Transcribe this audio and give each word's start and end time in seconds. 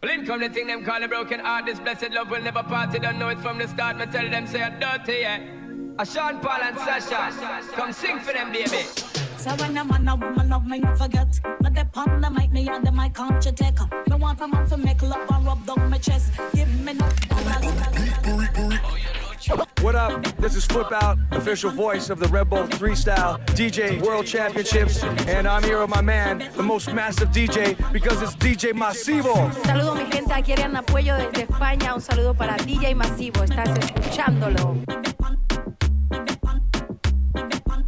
Blink 0.00 0.26
come 0.26 0.40
the 0.40 0.48
thing 0.48 0.66
them 0.66 0.82
call 0.82 1.02
a 1.02 1.08
broken 1.08 1.40
heart. 1.40 1.66
This 1.66 1.78
blessed 1.78 2.12
love 2.12 2.30
will 2.30 2.40
never 2.40 2.62
part. 2.62 2.94
You 2.94 3.00
don't 3.00 3.18
know 3.18 3.28
it 3.28 3.38
from 3.38 3.58
the 3.58 3.68
start. 3.68 3.98
Me 3.98 4.06
tell 4.06 4.30
them 4.30 4.46
say 4.46 4.62
I'm 4.62 4.80
dirty, 4.80 5.18
yeah. 5.20 5.40
A 5.98 6.06
Sean 6.06 6.40
Paul 6.40 6.62
and 6.62 6.78
Sasha, 6.78 7.30
come 7.74 7.92
sing 7.92 8.18
for 8.20 8.32
them, 8.32 8.50
baby. 8.50 8.86
So 9.36 9.50
when 9.56 9.76
a 9.76 9.84
man 9.84 10.08
a 10.08 10.16
woman 10.16 10.48
love 10.48 10.66
me, 10.66 10.78
you 10.78 10.96
forget. 10.96 11.38
But 11.60 11.74
the 11.74 11.84
pun 11.92 12.22
the 12.22 12.30
mic, 12.30 12.50
me 12.50 12.66
and 12.68 12.86
the 12.86 12.92
mic 12.92 13.14
can't 13.14 13.44
you 13.44 13.52
take 13.52 13.78
up. 13.82 13.92
Me 14.08 14.16
want 14.16 14.40
a 14.40 14.48
man 14.48 14.66
to 14.70 14.76
make 14.78 15.02
love 15.02 15.28
and 15.30 15.44
rub 15.44 15.66
down 15.66 15.90
my 15.90 15.98
chest. 15.98 16.32
Give 16.54 16.68
me 16.80 16.94
no 16.94 17.06
What 19.82 19.94
up? 19.94 20.22
This 20.36 20.56
is 20.56 20.66
Flip 20.66 20.92
Out, 20.92 21.16
official 21.30 21.70
voice 21.70 22.10
of 22.10 22.18
the 22.18 22.28
Red 22.28 22.50
Bull 22.50 22.66
3 22.66 22.94
Style 22.94 23.38
DJ 23.54 23.98
World 24.02 24.26
Championships, 24.26 25.02
and 25.26 25.48
I'm 25.48 25.62
here 25.62 25.80
with 25.80 25.88
my 25.88 26.02
man, 26.02 26.50
the 26.54 26.62
most 26.62 26.92
massive 26.92 27.30
DJ, 27.30 27.76
because 27.90 28.20
it's 28.20 28.36
DJ 28.36 28.74
Masivo. 28.74 29.50
Saludo 29.64 29.94
mi 29.94 30.04
gente, 30.12 30.34
aquí 30.34 30.52
Ariana 30.52 30.80
Apoyo 30.80 31.16
desde 31.16 31.46
España. 31.46 31.94
Un 31.94 32.02
saludo 32.02 32.34
para 32.34 32.58
DJ 32.58 32.94
Masivo. 32.94 33.42
Estás 33.42 33.70
escuchándolo. 33.78 34.76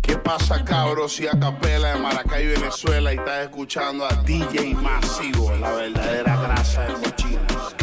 ¿Qué 0.01 0.17
pasa, 0.17 0.65
cabros? 0.65 1.21
Y 1.21 1.27
a 1.27 1.39
capela 1.39 1.93
de 1.93 2.01
Maracay, 2.01 2.47
Venezuela, 2.47 3.13
y 3.13 3.19
estás 3.19 3.45
escuchando 3.45 4.07
a 4.07 4.15
DJ 4.23 4.75
Masivo, 4.77 5.53
la 5.57 5.73
verdadera 5.73 6.41
grasa 6.41 6.87
de 6.87 6.93
cochinos. 6.95 7.75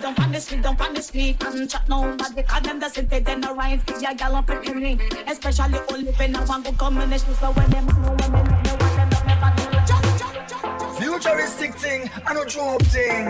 Sit 0.00 0.16
down 0.16 0.24
on 0.24 0.32
the 0.32 0.40
street, 0.40 0.62
down 0.62 0.80
on 0.80 0.94
the 0.94 1.02
street 1.02 1.44
And 1.44 1.68
chat 1.68 1.86
now, 1.86 2.16
but 2.16 2.34
they 2.34 2.42
call 2.42 2.62
them 2.62 2.80
the 2.80 2.88
city, 2.88 3.18
they 3.18 3.36
no 3.36 3.54
right 3.54 3.78
Yeah, 4.00 4.12
y'all 4.12 4.34
on 4.34 4.44
pretty 4.44 4.72
ring 4.72 4.98
Especially 5.26 5.72
the 5.72 5.96
living, 5.98 6.36
I 6.36 6.44
want 6.46 6.64
to 6.64 6.72
come 6.72 6.98
in 7.02 7.10
the 7.10 7.18
shoes 7.18 7.38
So 7.38 7.52
when 7.52 7.68
them 7.68 7.84
know, 7.84 7.92
when 8.08 8.16
they 8.16 8.28
know, 8.28 8.38
when 8.80 8.96
they 8.96 9.04
know, 9.04 9.20
never 9.26 9.52
do 9.56 11.04
Futuristic 11.04 11.74
thing, 11.74 12.10
I 12.24 12.32
no 12.32 12.44
drop 12.46 12.80
thing. 12.84 13.26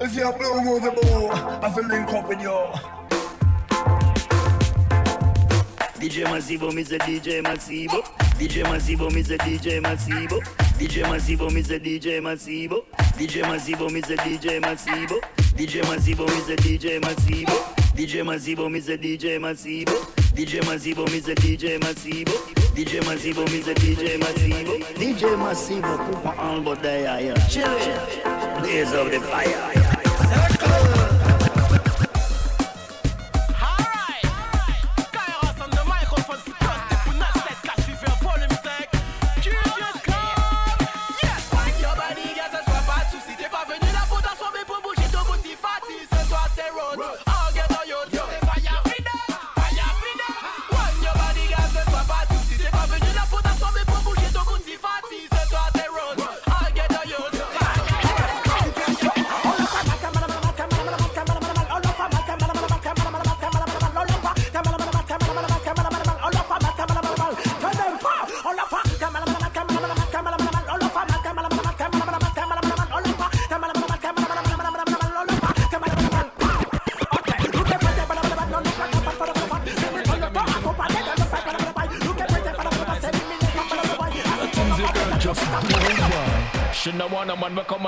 If 0.00 0.16
you're 0.16 0.32
blue, 0.36 0.64
move 0.64 0.82
the 0.82 0.90
ball 0.90 1.30
I 1.32 1.70
feel 1.72 1.84
link 1.86 2.08
up 2.08 2.28
with 2.28 2.42
you 2.42 3.07
DJ 5.98 6.24
Masivo, 6.26 6.72
me 6.72 6.84
say 6.84 6.98
DJ 6.98 7.42
Masivo. 7.42 8.02
DJ 8.38 8.62
Masivo, 8.64 9.12
me 9.12 9.22
say 9.22 9.36
DJ 9.38 9.80
Masivo. 9.80 10.40
DJ 10.78 11.02
Masivo, 11.02 11.50
me 11.52 11.62
say 11.62 11.78
DJ 11.80 12.20
Masivo. 12.20 12.84
DJ 13.16 13.42
Masivo, 13.42 13.90
me 13.90 14.00
say 14.02 14.16
DJ 14.16 14.60
Masivo. 14.60 15.20
DJ 15.56 15.82
Masivo, 15.82 16.26
me 16.28 16.40
say 16.40 16.56
DJ 16.56 17.00
Masivo. 17.00 17.74
DJ 17.96 18.22
Masivo, 18.22 18.70
me 18.70 18.80
say 18.80 18.96
DJ 18.96 19.40
Masivo. 19.40 20.14
DJ 20.34 20.60
Masivo, 20.62 21.10
me 21.10 21.20
say 21.20 21.34
DJ 21.34 21.80
Masivo. 21.80 22.32
DJ 22.74 23.00
Masivo, 23.00 23.44
me 23.50 23.60
say 23.60 23.74
DJ 23.74 24.18
Masivo. 24.20 24.78
DJ 24.94 25.36
Masivo, 25.36 26.64
but 26.64 26.80
there, 26.80 27.20
yeah. 27.20 27.34
Chillin'. 27.48 28.62
Days 28.62 28.92
of 28.92 29.10
the 29.10 29.20
fire. 29.20 29.77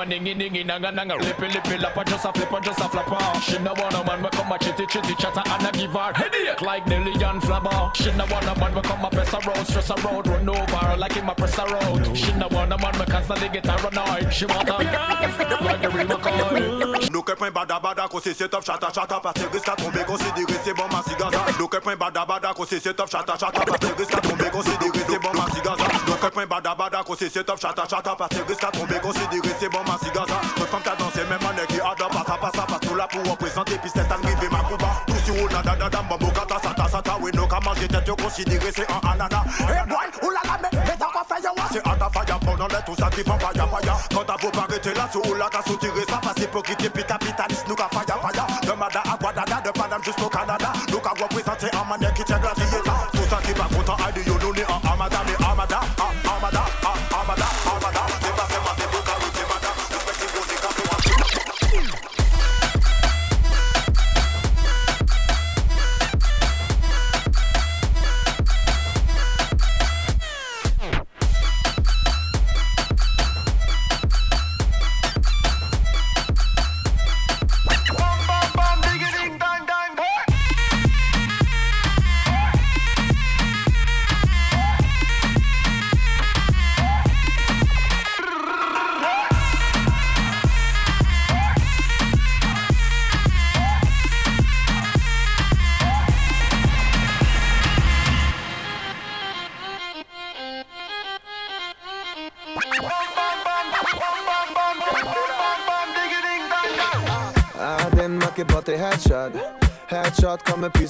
Man 0.05 0.09
we 0.09 0.17
come 0.17 0.25
ningy 0.25 0.35
ningy 0.35 0.65
nanga 0.65 0.91
nanga. 0.91 1.15
Lippy 1.15 1.47
lippy 1.47 1.77
lapper 1.77 2.05
just 2.05 2.25
a 2.25 2.33
flipper 2.33 2.59
just 2.61 2.79
a 2.79 2.89
flapper 2.89 3.15
ah. 3.19 3.39
She 3.39 3.57
no 3.59 3.73
want 3.73 3.93
a 3.93 4.03
man 4.03 4.23
we 4.23 4.29
come 4.29 4.51
a 4.51 4.57
chitty 4.59 4.85
chitty 4.87 5.15
chatter 5.15 5.41
and 5.45 5.67
a 5.67 5.71
give 5.77 5.91
her 5.91 6.13
headache. 6.13 6.61
Like 6.61 6.87
Nelly 6.87 7.11
and 7.13 7.41
Flabber 7.41 7.95
She 7.95 8.11
no 8.13 8.25
want 8.31 8.45
a 8.45 8.59
man 8.59 8.75
we 8.75 8.81
come 8.81 9.05
a 9.05 9.09
press 9.09 9.33
a 9.33 9.39
road 9.47 9.67
stress 9.67 9.89
a 9.89 9.95
road 9.95 10.27
run 10.27 10.49
over 10.49 10.97
like 10.97 11.13
him 11.13 11.29
a 11.29 11.35
press 11.35 11.57
a 11.57 11.65
road. 11.65 12.17
She 12.17 12.33
no 12.33 12.47
want 12.51 12.73
a 12.73 12.77
man 12.77 12.93
we 12.99 13.05
constantly 13.05 13.49
get 13.49 13.65
her 13.65 13.87
annoyed 13.87 14.33
She 14.33 14.45
want 14.45 14.69
a 14.69 14.77
yes 14.81 15.61
like 15.61 15.81
the 15.81 15.89
real 15.89 16.07
McCoy 16.07 17.11
Nous 17.11 17.23
que 17.23 17.35
point 17.35 17.53
bada 17.53 17.80
qu'on 18.11 18.19
c'est 18.19 18.49
top 18.49 18.63
chata 18.65 18.87
chata 18.93 19.19
parce 19.23 19.33
que 19.35 19.53
risque 19.53 19.69
à 19.69 19.75
tomber 19.75 20.03
considéré 20.03 20.59
c'est 20.63 20.73
bon 20.73 20.83
ma 20.91 21.01
cigaza. 21.03 21.37
Nous 21.57 21.67
que 21.67 21.77
point 21.77 21.95
bada 21.95 22.25
bada 22.25 22.53
qu'on 22.53 22.65
c'est 22.65 22.93
top 22.93 23.09
chata 23.09 23.37
chata 23.39 23.61
parce 23.65 23.79
que 23.79 23.97
risque 23.97 24.13
à 24.13 24.21
tomber 24.21 24.49
considéré 24.51 24.99
c'est 25.07 25.19
bon 25.19 25.31
ma 25.33 25.45
cigaza. 25.55 25.83
Nous 26.05 26.13
que 26.15 26.27
point 26.27 26.45
bada 26.45 26.75
bada 26.75 27.03
qu'on 27.03 27.15
c'est 27.15 27.43
top 27.43 27.59
chata 27.59 27.83
chata 27.89 28.15
parce 28.17 28.29
que 28.29 28.47
risque 28.47 28.63
à 28.63 28.67
tomber 28.67 28.99
considéré 28.99 29.55
c'est 29.59 29.69
bon 29.69 29.79
ma 29.87 29.97
cigaza. 29.97 30.35
Notre 30.59 30.67
femme 30.67 30.81
qui 30.83 31.03
dansé 31.03 31.23
même 31.23 31.39
année 31.49 31.67
qui 31.69 31.79
a 31.79 31.95
dans 31.97 32.09
passa 32.09 32.37
passa 32.37 32.65
passe 32.67 32.79
tout 32.81 32.95
là 32.95 33.07
pour 33.07 33.31
représenter 33.31 33.77
puis 33.77 33.91
c'est 33.93 34.11
arrivé 34.11 34.49
ma 34.51 34.59
couba. 34.59 34.91
Tout 35.07 35.15
sur 35.25 35.43
haut 35.43 35.49
nada 35.49 35.75
nada 35.77 36.01
mambo 36.01 36.27
kata 36.27 36.59
sata 36.61 36.89
sata 36.89 37.17
oui 37.21 37.31
nous 37.33 37.47
qu'à 37.47 37.59
manger 37.61 37.87
tête 37.87 38.07
yo 38.07 38.15
considéré 38.17 38.71
c'est 38.75 38.87
un 38.91 39.09
anana. 39.09 39.43
Hey 39.61 39.87
boy 39.87 40.07
oulala 40.21 40.59
mais 40.61 40.97
ça 40.99 41.07
va 41.13 41.23
faire 41.23 41.43
yo 41.43 41.51
C'est 41.71 41.87
à 41.87 41.95
ta 41.95 42.09
faya 42.09 42.37
pendant 42.43 42.67
les 42.67 42.83
tout 42.85 42.95
ça 42.99 43.09
qui 43.09 43.23
font 43.23 43.39
faya 43.39 43.65
faya 43.67 43.95
Quand 44.13 44.30
Vou 44.41 44.49
pa 44.49 44.65
rete 44.67 44.91
la 44.97 45.07
sou 45.13 45.21
ou 45.29 45.35
la 45.35 45.47
ka 45.49 45.61
sou 45.67 45.77
tire 45.77 46.03
sa 46.09 46.17
Pas 46.17 46.33
hipokrite 46.35 46.89
pita. 46.89 47.13
kapitalist 47.17 47.67
nou 47.67 47.75
ka 47.75 47.87
faya 47.93 48.17
faya 48.17 48.45
De 48.65 48.73
mada 48.73 49.01
a 49.05 49.15
Guadada, 49.17 49.61
de 49.61 49.71
Panam 49.71 50.01
justo 50.03 50.27
Kanada 50.29 50.73
Nou 50.89 50.99
ka 50.99 51.13
reprezente 51.13 51.69
an 51.77 51.85
manye 51.87 52.09
ki 52.15 52.23
tjen 52.23 52.41
gladiye 52.41 52.81
ta 52.83 52.90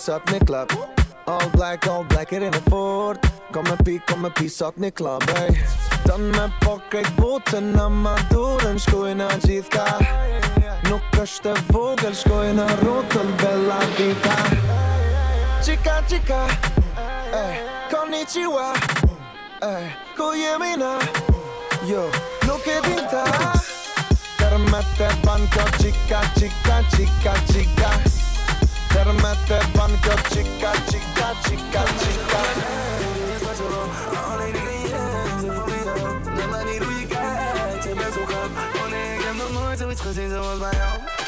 up 0.10 0.30
in 0.32 0.40
de 0.40 0.46
club. 0.46 0.72
All 1.26 1.50
black, 1.52 1.88
all 1.88 2.04
black 2.04 2.32
it 2.32 2.42
in 2.42 2.52
the 2.52 2.62
voort. 2.70 3.20
Kom 3.52 3.64
mijn 3.64 3.78
piek, 3.84 4.06
kom 4.06 4.20
mijn 4.20 4.34
piece 4.34 4.66
op 4.66 4.76
in 4.76 4.82
de 4.82 4.92
club, 4.92 5.24
ey. 5.36 5.62
Dan 6.04 6.30
mijn 6.30 6.54
pocketboten 6.60 7.80
aan 7.80 8.02
mijn 8.02 8.26
doelen, 8.30 8.80
schoen 8.80 9.16
naar 9.18 9.38
Jitka. 9.38 9.98
Nukkers 10.82 11.40
de 11.42 11.54
vogel, 11.72 12.14
schoen 12.14 12.56
naar 12.56 12.80
rotel, 12.80 13.26
bella 13.36 13.80
vita. 13.80 14.36
Chica, 15.62 16.02
chica, 16.08 16.46
ey. 17.32 17.60
Konnichiwa, 17.92 18.72
eh, 19.60 19.74
ey. 19.74 19.96
Koyemina, 20.16 20.98
yo. 21.86 22.10
Look 22.48 22.68
at 22.68 22.88
it, 22.88 23.10
Permette 24.38 25.08
banco, 25.24 25.64
chica, 25.78 26.20
chica, 26.36 26.82
chica, 26.90 27.34
chica. 27.52 28.21
Termette 28.94 29.60
banka 29.74 30.16
chica, 30.30 30.72
chica, 30.88 31.34
chica, 31.44 31.84
chica 32.00 32.42
Gezien 40.02 40.30
zoals 40.30 40.60
bij 40.60 40.72
jou 40.72 41.21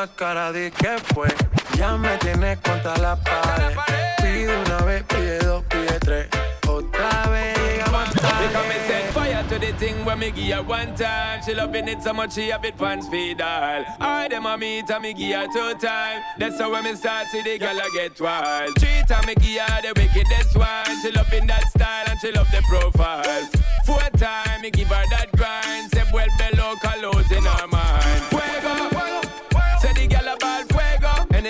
más 0.00 0.10
cara 0.16 0.50
de 0.50 0.70
que 0.70 0.96
fue. 1.12 1.28
Ya 1.76 1.96
me 1.96 2.16
tienes 2.18 2.58
contra 2.60 2.96
la 2.96 3.16
pared. 3.16 3.76
Pide 4.16 4.56
una 4.64 4.78
vez, 4.84 5.02
pide 5.04 5.38
dos, 5.40 5.62
pide 5.64 6.00
tres. 6.00 6.28
Otra 6.66 7.28
vez 7.28 7.58
llegamos 7.58 8.08
Because 8.14 8.68
me 8.68 8.74
tarde. 8.74 8.86
set 8.86 9.12
fire 9.12 9.44
to 9.48 9.58
the 9.58 9.72
thing 9.74 10.04
when 10.06 10.18
me 10.18 10.30
give 10.30 10.56
her 10.56 10.62
one 10.62 10.94
time. 10.94 11.42
She 11.44 11.54
loving 11.54 11.88
it 11.88 12.02
so 12.02 12.14
much 12.14 12.32
she 12.32 12.50
a 12.50 12.58
bit 12.58 12.78
pants 12.78 13.08
feed 13.08 13.42
all. 13.42 13.84
I 14.00 14.28
them 14.28 14.46
a 14.46 14.56
meet 14.56 14.88
and 14.90 15.02
me 15.02 15.12
give 15.12 15.36
her 15.36 15.46
two 15.48 15.74
time. 15.78 16.22
That's 16.38 16.58
how 16.58 16.72
when 16.72 16.84
me 16.84 16.94
start 16.94 17.26
see 17.26 17.42
the 17.42 17.58
girl 17.58 17.78
a 17.78 17.90
get 17.92 18.18
wild. 18.20 18.70
Three 18.78 19.02
time 19.06 19.26
me 19.26 19.34
give 19.34 19.60
her 19.60 19.82
the 19.82 19.92
wickedest 20.00 20.56
one. 20.56 21.02
She 21.02 21.10
loving 21.12 21.46
that 21.48 21.68
style 21.68 22.06
and 22.08 22.18
she 22.20 22.32
love 22.32 22.50
the 22.50 22.62
profile. 22.68 23.48
Four 23.84 24.08
time 24.16 24.62
me 24.62 24.70
give 24.70 24.88
her 24.88 25.04
that 25.10 25.28
grind. 25.36 25.90
Say 25.92 26.04
well 26.10 26.28
below 26.38 26.74
colors 26.76 27.30
in 27.32 27.44
her 27.44 27.66
mind. 27.66 27.79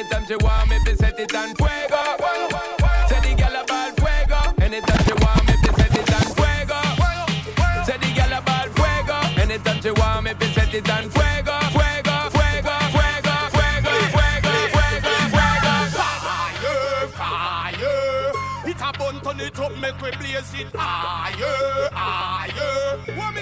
Anytime 0.00 0.24
she 0.24 0.36
want 0.36 0.70
me, 0.70 0.78
fi 0.82 0.94
set 0.94 1.20
it 1.20 1.34
on 1.34 1.54
fuego. 1.56 2.00
Say 3.06 3.20
the 3.20 3.34
girl 3.36 3.54
a 3.54 3.64
ball 3.66 3.90
fuego. 4.00 4.40
Anytime 4.64 5.04
she 5.04 5.12
want 5.12 5.44
me, 5.46 5.52
fi 5.60 5.70
set 5.76 5.94
it 5.94 6.10
on 6.16 6.24
fuego. 6.40 6.80
Say 7.84 7.98
the 7.98 8.08
girl 8.16 8.32
a 8.32 8.40
ball 8.40 8.68
fuego. 8.72 9.16
Anytime 9.42 9.82
she 9.82 9.90
want 9.90 10.24
me, 10.24 10.32
fi 10.32 10.46
set 10.54 10.72
it 10.72 10.88
on 10.88 11.10
fuego. 11.10 11.52
Fuego, 11.76 12.16
fuego, 12.32 12.74
fuego, 12.96 13.34
fuego, 13.52 13.92
fuego, 14.16 14.52
fuego. 14.72 15.12
Fire, 16.00 17.08
fire. 17.20 18.32
It 18.70 18.80
a 18.80 18.90
bun 18.96 19.20
turn 19.20 19.40
it 19.40 19.60
up, 19.60 19.76
make 19.76 20.00
we 20.00 20.10
blaze 20.16 20.54
it 20.54 20.74
higher, 20.74 21.90
higher. 21.92 22.39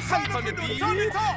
What 0.08 0.34
on 0.34 0.44
the 0.44 0.52
beat? 0.52 0.80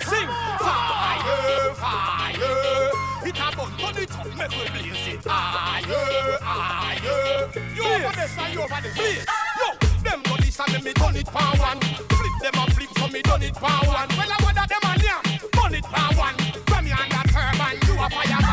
Sing 0.07 0.27
fire, 0.59 1.73
fire. 1.75 2.91
It 3.25 3.37
a 3.37 3.55
bun 3.55 3.71
turn 3.77 3.97
it 4.01 4.11
up, 4.17 4.25
make 4.37 4.51
we 4.51 4.69
blaze 4.69 5.07
it 5.07 5.25
higher, 5.25 6.37
higher. 6.41 7.49
You 7.75 7.83
over 7.83 8.15
this 8.15 8.37
and 8.37 8.53
you 8.53 8.61
over 8.61 8.81
this. 8.81 8.95
Please, 8.95 9.25
yo, 9.59 9.67
them 10.03 10.21
do 10.23 10.37
this 10.37 10.59
and 10.59 10.83
me 10.85 10.93
turn 10.93 11.15
it 11.17 11.27
power 11.27 11.57
one. 11.59 11.79
Flip 11.79 12.35
them 12.41 12.63
a 12.63 12.71
flip 12.71 12.89
so 12.97 13.07
me 13.09 13.21
done 13.21 13.43
it 13.43 13.55
power 13.55 13.87
one. 13.87 14.09
Well 14.15 14.31
I 14.31 14.37
wonder 14.41 14.65
them 14.67 14.83
a 14.83 14.91
yam, 15.03 15.21
burn 15.51 15.75
it 15.75 15.83
power 15.83 16.15
one. 16.15 16.35
From 16.65 16.85
me 16.85 16.91
under 16.91 17.23
turban, 17.27 17.75
you 17.87 17.93
a 17.99 18.09
fireman. 18.09 18.50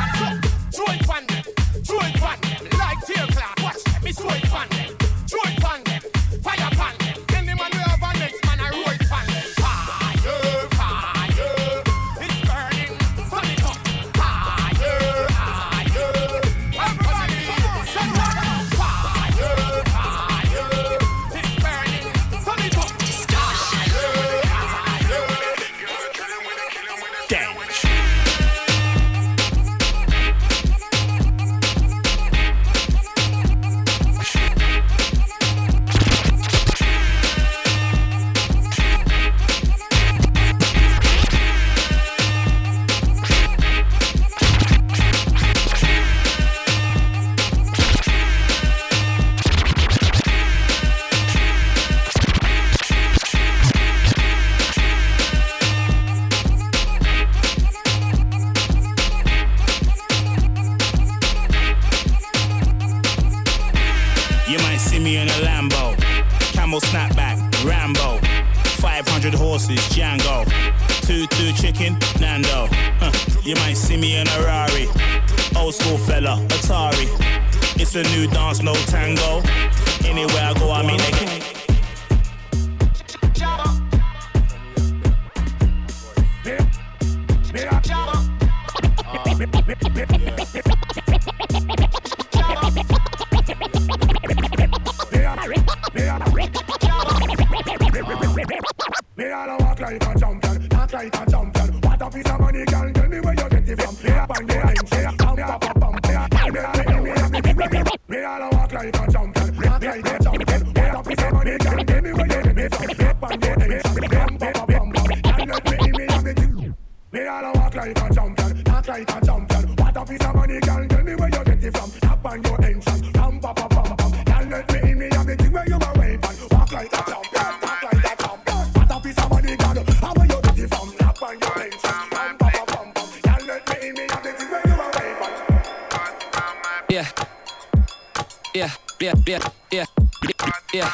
Yeah, 139.29 139.39
yeah, 139.71 139.85
yeah. 140.01 140.29
Yeah, 140.73 140.89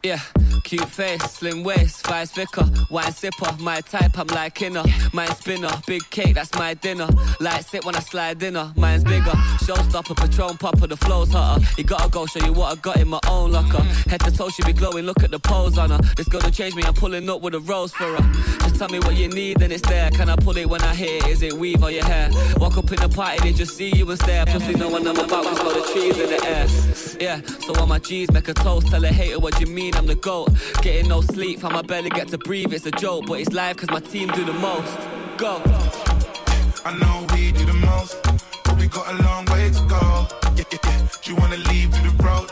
yeah. 0.03 0.19
Cute 0.63 0.89
face, 0.89 1.21
slim 1.23 1.63
waist, 1.63 1.94
vice 2.05 2.31
vicar, 2.31 2.65
wine 2.89 3.11
sipper, 3.11 3.59
my 3.59 3.81
type, 3.81 4.17
I'm 4.17 4.27
like 4.27 4.61
inner. 4.61 4.83
Mine 5.13 5.35
spinner, 5.35 5.69
big 5.87 6.07
cake, 6.09 6.35
that's 6.35 6.53
my 6.55 6.73
dinner. 6.73 7.07
Light 7.39 7.65
sit 7.65 7.85
when 7.85 7.95
I 7.95 7.99
slide 7.99 8.39
dinner, 8.39 8.71
mine's 8.75 9.03
bigger. 9.03 9.35
Showstopper, 9.65 10.15
Patron 10.15 10.57
popper, 10.57 10.87
the 10.87 10.97
flow's 10.97 11.31
hotter. 11.31 11.65
You 11.77 11.83
gotta 11.83 12.09
go 12.09 12.25
show 12.25 12.45
you 12.45 12.53
what 12.53 12.77
I 12.77 12.81
got 12.81 12.97
in 12.97 13.07
my 13.07 13.19
own 13.27 13.51
locker. 13.51 13.81
Head 14.09 14.21
to 14.21 14.31
toe, 14.31 14.49
she 14.49 14.63
be 14.63 14.73
glowing, 14.73 15.05
look 15.05 15.23
at 15.23 15.31
the 15.31 15.39
pose 15.39 15.77
on 15.77 15.89
her. 15.89 15.99
This 16.15 16.27
to 16.29 16.51
change 16.51 16.75
me, 16.75 16.83
I'm 16.83 16.93
pulling 16.93 17.29
up 17.29 17.41
with 17.41 17.55
a 17.55 17.59
rose 17.59 17.93
for 17.93 18.03
her. 18.03 18.33
Just 18.59 18.75
tell 18.75 18.89
me 18.89 18.99
what 18.99 19.15
you 19.15 19.27
need, 19.29 19.57
then 19.57 19.71
it's 19.71 19.87
there. 19.87 20.09
Can 20.11 20.29
I 20.29 20.35
pull 20.35 20.57
it 20.57 20.69
when 20.69 20.81
I 20.81 20.93
hear 20.93 21.17
it? 21.17 21.27
Is 21.27 21.41
it 21.41 21.53
weave 21.53 21.83
or 21.83 21.91
your 21.91 22.05
hair? 22.05 22.29
Walk 22.57 22.77
up 22.77 22.91
in 22.91 22.99
the 22.99 23.09
party, 23.09 23.39
they 23.41 23.53
just 23.53 23.75
see 23.75 23.89
you 23.95 24.09
and 24.09 24.19
stare. 24.19 24.45
Plus, 24.45 24.65
they 24.65 24.73
know 24.73 24.89
when 24.89 25.07
I'm 25.07 25.17
about, 25.17 25.45
cause 25.45 25.59
got 25.59 25.73
the 25.73 25.93
trees 25.93 26.19
in 26.19 26.29
the 26.29 26.45
air. 26.45 26.67
Yeah, 27.19 27.41
so 27.65 27.81
on 27.81 27.89
my 27.89 27.99
G's, 27.99 28.31
make 28.31 28.47
a 28.47 28.53
toast. 28.53 28.87
Tell 28.87 29.03
a 29.03 29.07
hater 29.07 29.39
what 29.39 29.59
you 29.59 29.67
mean, 29.67 29.95
I'm 29.95 30.05
the 30.05 30.15
GOAT. 30.15 30.49
Getting 30.81 31.09
no 31.09 31.21
sleep, 31.21 31.61
how 31.61 31.69
my 31.69 31.81
belly 31.95 32.09
get 32.09 32.27
to 32.27 32.37
breathe, 32.37 32.73
it's 32.73 32.85
a 32.85 32.91
joke. 32.91 33.23
But 33.25 33.39
it's 33.39 33.53
live 33.53 33.77
cause 33.77 33.89
my 33.89 34.01
team 34.01 34.27
do 34.31 34.43
the 34.43 34.51
most. 34.51 34.97
Go. 35.37 35.61
I 36.83 36.91
know 36.99 37.25
we 37.33 37.53
do 37.53 37.63
the 37.65 37.77
most, 37.89 38.21
but 38.65 38.75
we 38.77 38.87
got 38.87 39.07
a 39.13 39.15
long 39.23 39.45
way 39.45 39.69
to 39.69 39.81
go. 39.87 40.03
Yeah, 40.57 40.65
yeah, 40.73 40.79
yeah. 40.83 41.07
Do 41.23 41.31
you 41.31 41.35
wanna 41.37 41.61
leave 41.71 41.91
to 41.95 42.01
the 42.07 42.13
road? 42.21 42.49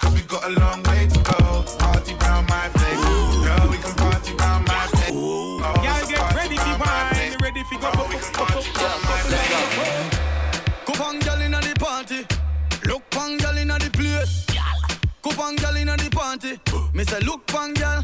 Cause 0.00 0.14
we 0.14 0.22
got 0.22 0.44
a 0.50 0.52
long 0.62 0.82
way 0.84 1.06
to 1.14 1.18
go. 1.30 1.40
Party 1.78 2.14
round 2.24 2.48
my 2.48 2.68
place. 2.76 3.04
Girl, 3.46 3.68
we 3.72 3.76
can 3.84 3.94
party 4.00 4.32
round 4.42 4.66
my 4.66 4.86
place. 4.92 5.10
Oh, 5.12 5.60
Y'all 5.84 6.06
get 6.08 6.34
ready 6.34 6.56
for 6.56 6.76
wine, 6.80 7.36
ready 7.42 7.62
for 7.68 7.78
go. 7.84 7.92
go, 7.92 8.04
go, 8.08 8.48
go, 8.48 8.92
go. 9.76 9.92
Go 10.88 11.04
on, 11.04 11.18
girl 11.20 11.40
inna 11.42 11.60
the 11.60 11.74
party. 11.78 12.20
Look 12.88 13.04
on, 13.18 13.36
girl 13.36 13.58
inna 13.58 13.78
the 13.78 13.90
place. 13.90 14.46
Go 15.20 15.30
on, 15.42 15.56
girl 15.56 15.76
inna 15.76 15.96
the 15.98 16.08
party. 16.08 16.58
Me 16.94 17.04
say, 17.04 17.20
look 17.20 17.52
on, 17.54 17.74
girl. 17.74 18.00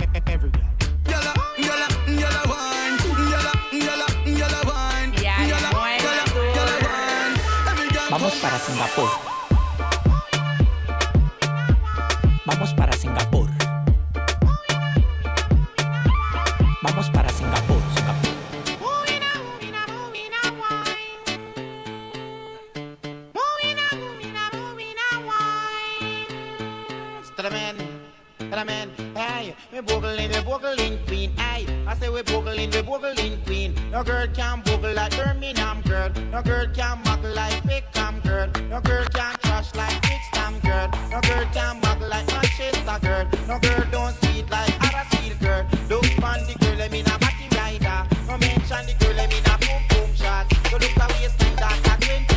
Para 8.43 8.59
Singapur. 8.59 9.09
Vamos 12.45 12.75
para 12.75 12.93
Singapur. 12.93 13.49
Vamos 16.83 17.11
para 17.11 17.29
Singapur. 17.29 17.81
Singapur. 17.95 18.33
Hey, 29.15 29.55
we 29.73 29.81
boogling, 29.81 30.29
we 30.29 30.41
boogling 30.43 31.07
queen. 31.07 31.33
I 31.39 31.95
say 31.95 32.09
we 32.09 32.23
boogling, 32.23 32.75
we 32.75 32.83
boogling 32.83 33.45
queen. 33.47 33.75
No 33.93 34.03
girl 34.03 34.27
can 34.35 34.63
boogle 34.63 34.95
like 34.95 35.17
Birmingham 35.17 35.81
girl. 35.83 36.11
No 36.33 36.43
girl 36.43 36.67
can 36.75 36.99
muggle 37.05 37.35
like 37.35 37.65
Peckham 38.03 38.21
girl. 38.21 38.49
No 38.69 38.81
girl 38.81 39.05
can 39.15 39.35
crush 39.45 39.75
like 39.77 40.03
Brixton 40.03 40.59
girl. 40.61 40.91
No 41.11 41.21
girl 41.21 41.47
can 41.53 41.81
muggle 41.81 42.09
like 42.09 42.27
Manchester 42.27 42.99
girl. 43.01 43.27
No 43.47 43.59
girl 43.61 43.85
don't 43.93 44.15
see 44.23 44.41
it 44.41 44.51
like 44.51 44.71
Huddersfield 44.81 45.39
girl. 45.39 45.65
Look 45.89 46.25
on 46.25 46.41
the 46.47 46.57
girl, 46.61 46.83
I 46.83 46.89
mean 46.89 47.07
a 47.07 47.19
batty 47.19 47.47
rider. 47.57 48.09
No 48.27 48.39
mention 48.39 48.87
the 48.87 48.95
girl, 48.99 49.21
I 49.21 49.27
mean 49.29 49.45
a 49.47 49.57
boom 49.59 49.83
boom 49.91 50.15
shot. 50.17 50.53
So 50.69 50.79
look 50.79 50.91
how 50.99 51.07
waistline 51.09 51.57
that's 51.57 51.89
a 51.89 52.32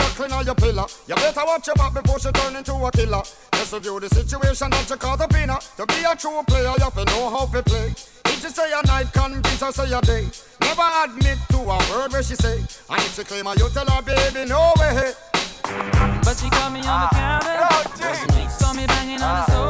witness, 0.00 0.32
all 0.32 0.44
your 0.44 0.54
clean 0.54 0.74
pillar. 0.74 0.86
You 1.06 1.14
better 1.16 1.44
watch 1.44 1.66
your 1.66 1.76
back 1.76 1.94
before 1.94 2.18
she 2.18 2.30
turn 2.32 2.56
into 2.56 2.74
a 2.74 2.90
killer. 2.90 3.22
Just 3.52 3.72
review 3.72 4.00
the 4.00 4.08
situation 4.08 4.70
that 4.70 4.88
you 4.88 4.96
call 4.96 5.16
the 5.16 5.28
pinner. 5.28 5.58
To 5.76 5.86
be 5.86 6.04
a 6.04 6.16
true 6.16 6.42
player, 6.46 6.72
you 6.76 6.84
have 6.84 6.94
to 6.94 7.04
know 7.04 7.30
how 7.30 7.46
to 7.46 7.62
play. 7.62 7.92
If 8.26 8.40
she 8.42 8.48
say 8.48 8.70
a 8.72 8.86
night, 8.86 9.12
convince 9.12 9.60
her 9.60 9.72
say 9.72 9.92
a 9.92 10.00
day. 10.00 10.26
Never 10.60 10.88
admit 11.04 11.38
to 11.50 11.58
a 11.58 11.78
word 11.90 12.12
where 12.12 12.22
she 12.22 12.34
say. 12.34 12.58
And 12.58 13.00
if 13.02 13.14
she 13.14 13.24
claim 13.24 13.46
her, 13.46 13.54
you 13.54 13.68
tell 13.70 13.86
her, 13.86 14.02
baby, 14.02 14.48
no 14.48 14.72
way. 14.78 15.12
But 16.24 16.36
she 16.36 16.48
caught 16.50 16.72
me 16.72 16.80
on 16.80 16.84
the 16.84 17.08
ah. 17.12 17.40
counter. 17.42 18.32
Oh, 18.32 18.48
saw 18.48 18.72
me 18.72 18.86
banging 18.86 19.22
on 19.22 19.44
the 19.46 19.52
sofa. 19.52 19.69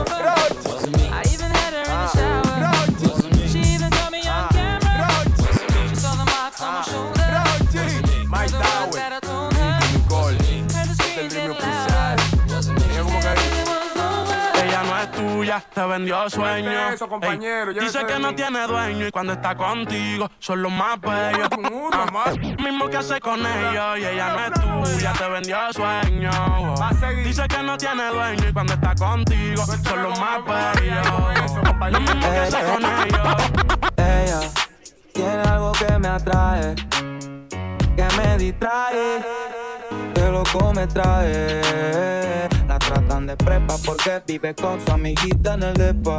Tuya, 15.51 15.65
te 15.75 15.87
vendió 15.87 16.31
sueño. 16.31 16.71
Llévate 16.71 16.95
eso, 16.95 17.09
compañero, 17.09 17.71
Ey, 17.71 17.75
llévate 17.75 17.93
dice 17.93 18.07
que 18.07 18.19
no 18.19 18.35
tiene 18.35 18.67
dueño 18.67 19.07
y 19.07 19.11
cuando 19.11 19.33
está 19.33 19.55
contigo 19.55 20.31
son 20.39 20.63
los 20.63 20.73
más 20.73 21.01
bellos. 21.01 21.49
Ah, 21.93 22.33
mismo 22.63 22.89
que 22.89 22.97
hace 22.99 23.21
con 23.21 23.41
ellos 23.41 23.99
y 23.99 24.05
ella 24.05 24.35
no 24.35 24.85
es 24.85 24.93
tuya, 24.93 25.13
te 25.13 25.29
vendió 25.29 25.57
sueño. 25.73 26.31
Dice 27.25 27.49
que 27.49 27.63
no 27.63 27.77
tiene 27.77 28.09
dueño 28.09 28.49
y 28.49 28.53
cuando 28.53 28.75
está 28.75 28.95
contigo 28.95 29.65
son 29.67 30.03
los 30.03 30.19
más 30.19 30.45
bellos. 30.45 31.53
Lo 31.91 32.01
mismo 32.01 32.31
que 32.31 32.39
hace 32.39 32.63
con 32.65 32.85
ellos. 32.85 33.37
Ella 33.97 34.41
tiene 35.13 35.43
algo 35.43 35.73
que 35.73 35.99
me 35.99 36.09
atrae, 36.09 36.75
que 37.97 38.09
me 38.17 38.39
distrae, 38.39 39.25
que 40.15 40.31
loco 40.31 40.73
me 40.73 40.87
trae. 40.87 42.60
Tratan 42.91 43.25
de 43.25 43.37
prepa 43.37 43.77
porque 43.87 44.21
vive 44.27 44.53
con 44.53 44.85
su 44.85 44.91
amiguita 44.91 45.55
en 45.55 45.63
el 45.63 45.75
depa. 45.75 46.19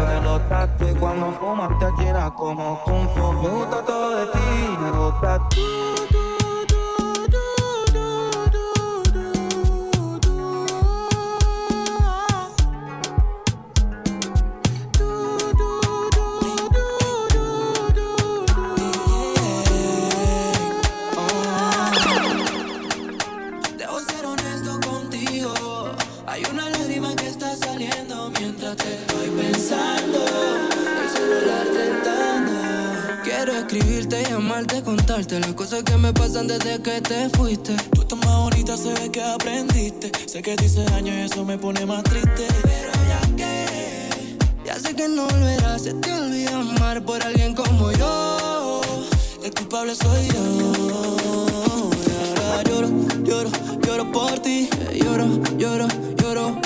Me 3.41 3.49
gusta 3.49 3.85
todo 3.85 4.15
de 4.17 4.25
ti, 4.27 4.77
me 4.79 4.91
gusta 4.91 5.39
tú. 5.49 6.10
Cosas 35.71 35.83
que 35.83 35.97
me 35.97 36.11
pasan 36.11 36.47
desde 36.47 36.81
que 36.81 36.99
te 36.99 37.29
fuiste. 37.29 37.73
Tú 37.93 38.01
estás 38.01 38.19
más 38.19 38.37
bonita, 38.39 38.75
se 38.75 38.93
ve 38.93 39.09
que 39.09 39.23
aprendiste. 39.23 40.11
Sé 40.27 40.41
que 40.41 40.55
te 40.57 40.65
hice 40.65 40.83
daño 40.83 41.13
y 41.13 41.21
eso 41.21 41.45
me 41.45 41.57
pone 41.57 41.85
más 41.85 42.03
triste. 42.03 42.45
Pero 42.61 42.91
ya 43.07 43.35
que, 43.37 44.37
ya 44.65 44.75
sé 44.77 44.93
que 44.93 45.07
no 45.07 45.27
volverás, 45.27 45.83
se 45.83 45.93
te 45.93 46.11
olvida 46.11 46.59
amar 46.59 47.01
por 47.05 47.23
alguien 47.23 47.55
como 47.55 47.89
yo. 47.93 48.81
El 49.43 49.53
culpable 49.53 49.95
soy 49.95 50.27
yo. 50.27 50.73
Ahora 52.47 52.63
lloro, 52.63 52.89
lloro, 53.23 53.49
lloro 53.85 54.11
por 54.11 54.39
ti. 54.39 54.69
Lloro, 54.93 55.25
lloro, 55.57 55.87
lloro 56.17 56.60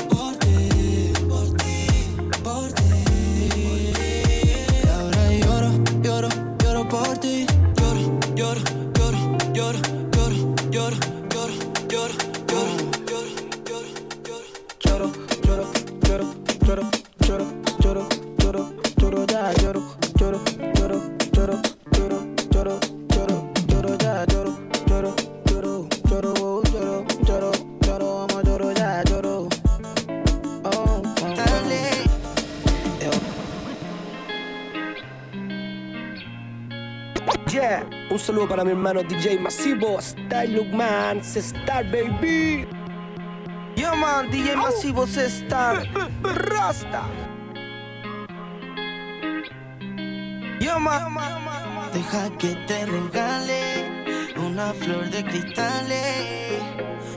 hermano 38.86 39.02
DJ 39.10 39.39
Masivo, 39.39 40.00
Style 40.00 40.54
Lookman, 40.54 41.17
Star 41.19 41.84
Baby. 41.86 42.67
Yo 43.76 43.95
man, 43.95 44.30
DJ 44.30 44.56
Masivo 44.56 45.08
se 45.08 45.26
está 45.26 45.82
Rasta. 46.21 47.04
Yo 50.60 50.80
man, 50.80 51.15
Deja 51.93 52.30
que 52.38 52.56
te 52.67 52.86
regale 52.86 54.21
una 54.38 54.71
flor 54.74 55.10
de 55.10 55.24
cristales. 55.24 56.62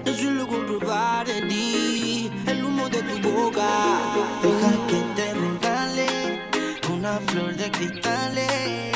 Yo 0.07 0.15
soy 0.15 0.31
loco 0.31 0.65
probar 0.65 1.27
de 1.27 1.43
ti, 1.43 2.31
el 2.47 2.65
humo 2.65 2.89
de 2.89 3.03
tu 3.03 3.31
boca. 3.31 3.69
Deja 4.43 4.71
que 4.87 5.01
te 5.17 5.35
regale 5.35 6.09
una 6.91 7.19
flor 7.27 7.55
de 7.57 7.71
cristales. 7.71 8.93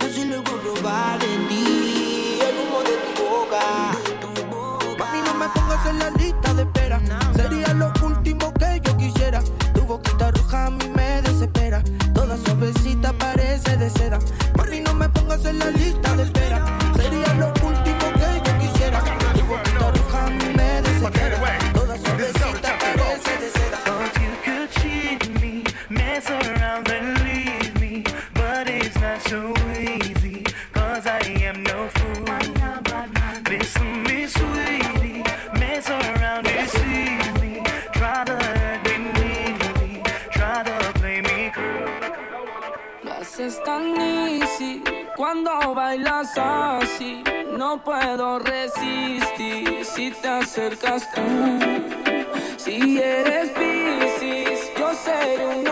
Yo 0.00 0.08
soy 0.08 0.24
loco 0.24 0.52
probar 0.52 1.18
de 1.18 1.36
ti, 1.48 1.79
en 5.90 5.98
la 5.98 6.10
lista 6.10 6.54
de 6.54 6.62
espera. 6.62 7.00
Sería 7.34 7.74
lo 7.74 7.92
último 8.02 8.52
que 8.54 8.80
yo 8.84 8.96
quisiera. 8.96 9.42
Tu 9.74 9.82
boquita 9.82 10.30
roja 10.30 10.66
a 10.66 10.70
mí 10.70 10.88
me 10.94 11.22
desespera. 11.22 11.82
Toda 12.14 12.36
suavecita 12.36 13.12
parece 13.12 13.76
de 13.76 13.90
seda. 13.90 14.18
Mami, 14.56 14.80
no 14.80 14.94
me 14.94 15.08
pongas 15.08 15.44
en 15.44 15.58
la 15.58 15.70
lista 15.70 16.09
puedo 48.00 48.38
resistir 48.38 49.84
si 49.84 50.10
te 50.10 50.28
acercas 50.28 51.06
tú. 51.12 51.20
Si 52.56 52.98
eres 52.98 53.50
Piscis, 53.50 54.70
yo 54.78 54.92
seré 54.94 55.46
un 55.46 55.66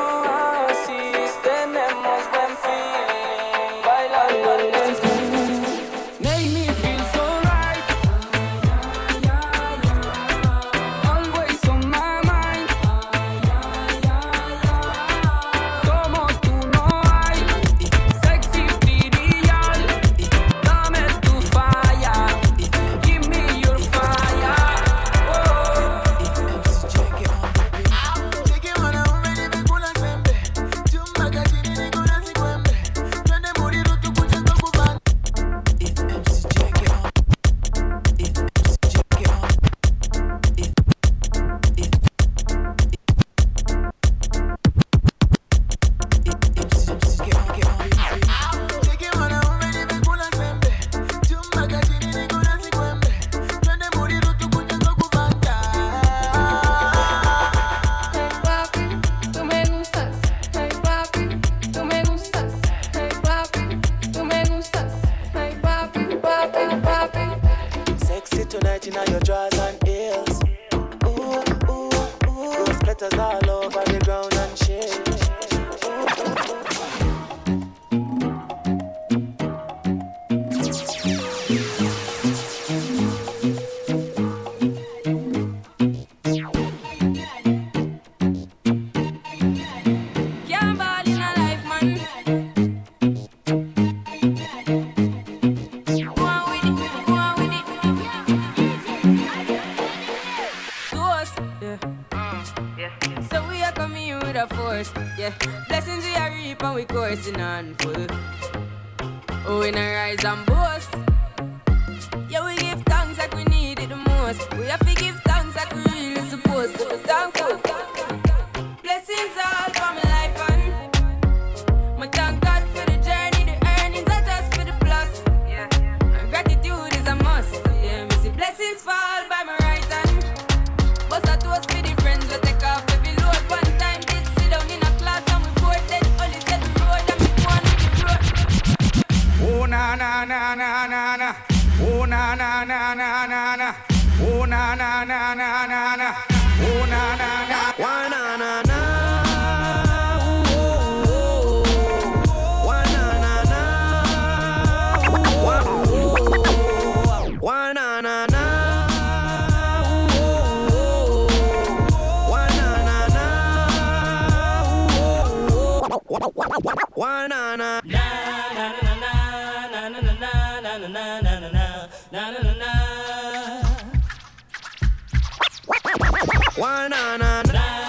Why 176.59 176.89
na 176.89 177.17
na 177.17 177.43
na? 177.47 177.88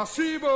Masivo. 0.00 0.48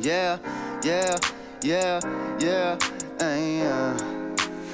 Yeah, 0.00 0.38
yeah, 0.82 1.16
yeah, 1.62 2.00
yeah, 2.40 2.78
eh, 3.20 3.60
yeah. 3.60 3.92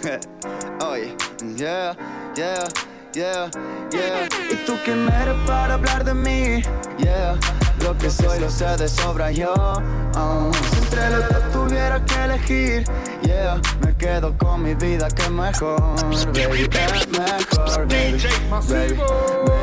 Oye, 0.87 1.11
yeah, 1.57 1.95
yeah, 2.37 2.69
yeah, 3.15 3.51
yeah. 3.91 4.29
¿Y 4.49 4.55
tú 4.65 4.79
quién 4.85 5.09
eres 5.09 5.35
para 5.45 5.75
hablar 5.75 6.05
de 6.05 6.15
mí? 6.15 6.63
Yeah. 6.99 7.37
Lo 7.81 7.99
que 7.99 8.09
soy 8.09 8.39
lo 8.39 8.49
sé 8.49 8.77
de 8.77 8.87
sobra 8.87 9.33
yo. 9.33 9.53
Uh. 10.15 10.53
Si 10.71 10.79
entre 10.79 11.11
los 11.11 11.29
dos 11.31 11.51
tuviera 11.53 12.05
que 12.05 12.15
elegir, 12.15 12.85
yeah, 13.23 13.61
me 13.85 13.93
quedo 13.97 14.33
con 14.39 14.63
mi 14.63 14.75
vida 14.75 15.09
que 15.09 15.29
mejor, 15.31 15.81
baby, 16.33 16.69
mejor, 16.71 17.89
baby, 17.89 18.23
baby, 18.49 18.95
baby. 18.95 19.54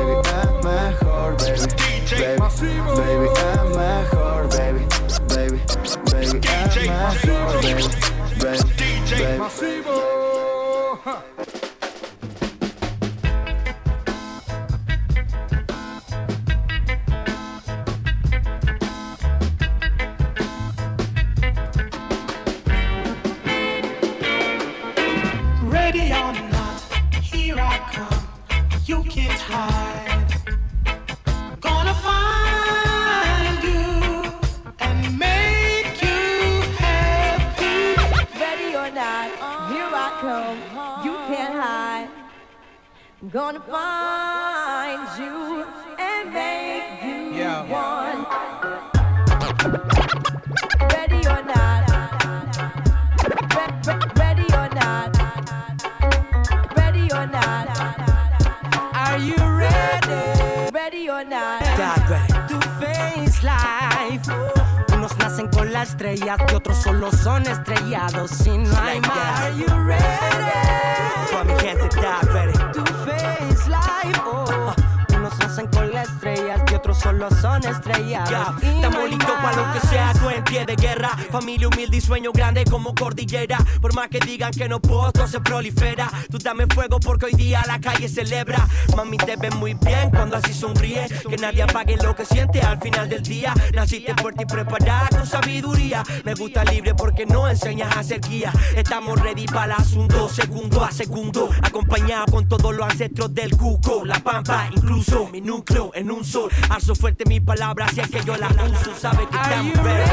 que 84.50 84.68
no 84.68 84.80
puedo, 84.80 85.26
se 85.26 85.40
prolifera. 85.40 86.10
Tú 86.30 86.38
dame 86.38 86.66
fuego 86.66 86.98
porque 86.98 87.26
hoy 87.26 87.32
día 87.32 87.62
la 87.66 87.80
calle 87.80 88.08
celebra. 88.08 88.66
Mami, 88.96 89.16
te 89.16 89.36
ves 89.36 89.54
muy 89.54 89.74
bien 89.74 90.10
cuando 90.10 90.36
así 90.36 90.52
sonríes. 90.52 91.12
Que 91.28 91.36
nadie 91.36 91.62
apague 91.62 91.96
lo 91.96 92.14
que 92.14 92.24
siente 92.24 92.60
al 92.60 92.80
final 92.80 93.08
del 93.08 93.22
día. 93.22 93.54
Naciste 93.74 94.14
fuerte 94.14 94.42
y 94.42 94.46
preparada 94.46 95.08
con 95.10 95.26
sabiduría. 95.26 96.02
Me 96.24 96.34
gusta 96.34 96.64
libre 96.64 96.94
porque 96.94 97.26
no 97.26 97.48
enseñas 97.48 97.96
a 97.96 98.02
ser 98.02 98.20
guía. 98.20 98.52
Estamos 98.76 99.20
ready 99.20 99.46
para 99.46 99.76
el 99.76 99.80
asunto, 99.80 100.28
segundo 100.28 100.82
a 100.82 100.90
segundo. 100.90 101.48
Acompañado 101.62 102.26
con 102.26 102.48
todos 102.48 102.74
los 102.74 102.86
ancestros 102.86 103.32
del 103.34 103.56
cuco. 103.56 104.04
La 104.04 104.18
pampa, 104.20 104.68
incluso 104.74 105.28
mi 105.28 105.40
núcleo 105.40 105.90
en 105.94 106.10
un 106.10 106.24
sol. 106.24 106.50
Arzo 106.68 106.94
fuerte 106.94 107.24
mis 107.26 107.40
palabras, 107.40 107.92
si 107.94 108.00
es 108.00 108.08
que 108.08 108.24
yo 108.24 108.36
las 108.36 108.52
uso. 108.52 108.94
Sabe 108.98 109.28
que 109.28 109.36
estamos 109.36 109.76
ready. 109.82 110.10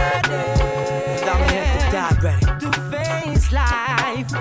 Dame 1.25 2.48
life. 4.19 4.35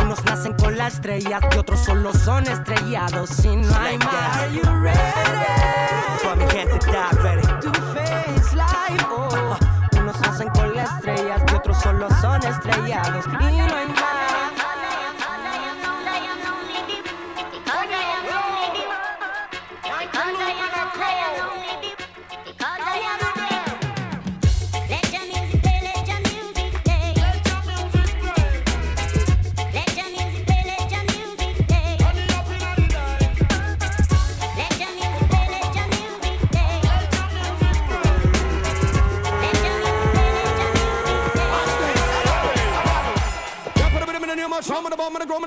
Unos 0.00 0.24
nacen 0.24 0.52
con 0.54 0.76
la 0.76 0.88
estrella 0.88 1.40
y 1.52 1.58
otros 1.58 1.80
solo 1.80 2.12
son 2.12 2.46
estrellados. 2.46 3.30
Si 3.30 3.56
no 3.56 3.76
hay 3.76 3.98
más. 3.98 4.36
Are 4.36 4.54
you 4.54 4.62
ready? 4.62 4.98
Mi 6.36 6.50
gente 6.50 6.76
está 6.76 7.10
ready. 7.22 7.42
To 7.60 7.72
face 7.94 8.56
life. 8.56 9.06
Oh. 9.10 9.56
Unos 9.98 10.20
nacen 10.20 10.48
con 10.50 10.74
la 10.74 10.84
estrella 10.84 11.36
y 11.50 11.54
otros 11.54 11.80
solo 11.80 12.08
son 12.20 12.44
estrellados. 12.44 13.24
Y 13.26 13.56
no 13.56 13.76
hay 13.76 13.86
más. 13.88 14.23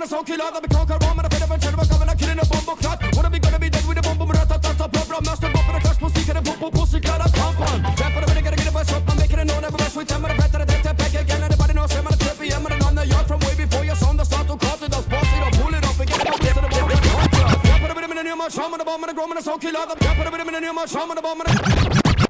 a 0.07 0.09
soul 0.09 0.23
killer 0.23 0.51
that 0.51 0.63
be 0.63 0.69
conquer 0.71 0.97
bomb 0.99 1.19
and 1.19 1.27
a 1.27 1.29
fed 1.29 1.43
up 1.43 1.51
and 1.51 1.61
chill 1.61 1.75
I'm 1.75 2.17
killing 2.17 2.39
a 2.39 2.45
bomb 2.47 2.77
clot. 2.79 2.99
Wanna 3.15 3.29
be 3.29 3.39
gonna 3.39 3.59
be 3.59 3.69
dead 3.69 3.85
with 3.87 3.99
a 3.99 4.01
bomb 4.01 4.17
boom 4.17 4.31
rata 4.31 4.55
tata 4.55 4.87
problem 4.87 5.23
master 5.27 5.51
bomb 5.51 5.67
and 5.67 5.77
a 5.77 5.81
crash 5.83 5.99
pussy 5.99 6.23
can 6.23 6.37
a 6.37 6.41
pop 6.41 6.59
pop 6.59 6.71
pussy 6.71 6.99
can 7.03 7.19
a 7.19 7.27
pump 7.27 7.59
on. 7.59 7.83
Rap 7.83 8.15
on 8.15 8.23
a 8.23 8.27
minute 8.27 8.43
gotta 8.43 8.55
get 8.55 8.67
a 8.67 8.71
bus 8.71 8.91
up 8.93 9.03
I'm 9.03 9.17
making 9.19 9.39
a 9.39 9.45
known 9.45 9.61
never 9.61 9.77
mess 9.77 9.95
with 9.95 10.07
them 10.07 10.23
and 10.23 10.31
a 10.31 10.35
better 10.39 10.63
attack 10.63 10.83
that 10.83 10.97
back 10.97 11.13
again 11.13 11.43
and 11.43 11.51
everybody 11.51 11.73
knows 11.75 11.91
I'm 11.91 12.07
a 12.07 12.11
trippy 12.15 12.47
I'm 12.55 12.65
on 12.87 12.95
the 12.95 13.03
yard 13.03 13.27
from 13.27 13.39
way 13.43 13.55
before 13.59 13.83
your 13.83 13.99
son 13.99 14.15
the 14.15 14.23
start 14.23 14.47
to 14.47 14.55
cut 14.55 14.81
it 14.81 14.95
up 14.95 15.03
boss 15.11 15.27
it 15.27 15.43
up 15.43 15.53
pull 15.59 15.75
it 15.75 15.83
up 15.83 15.99
and 15.99 16.07
get 16.07 16.21
it 16.23 16.27
up 16.27 16.39
instead 16.39 16.63
of 16.63 16.71
bomb 16.71 16.91
and 16.91 17.03
pump 17.03 17.35
on. 17.35 17.51
Rap 17.67 17.83
on 17.83 17.91
a 17.91 17.95
minute 18.07 18.19
and 18.23 18.27
a 18.31 18.35
much 18.35 18.57
I'm 18.57 18.71
on 18.71 18.79
the 18.79 18.85
bomb 18.87 19.03
and 19.03 19.11
a 19.11 19.13
grow 19.13 19.27
and 19.27 19.39
a 19.39 19.43
soul 19.43 19.59
killer 19.59 19.83
that 19.91 19.99
on 19.99 20.23
a 20.23 20.31
minute 20.31 20.55
and 20.55 20.65
a 20.65 20.73
much 20.73 20.95
I'm 20.95 21.09
on 21.11 21.15
the 21.19 21.21
bomb 21.21 21.41
and 21.41 21.51
a 21.51 21.53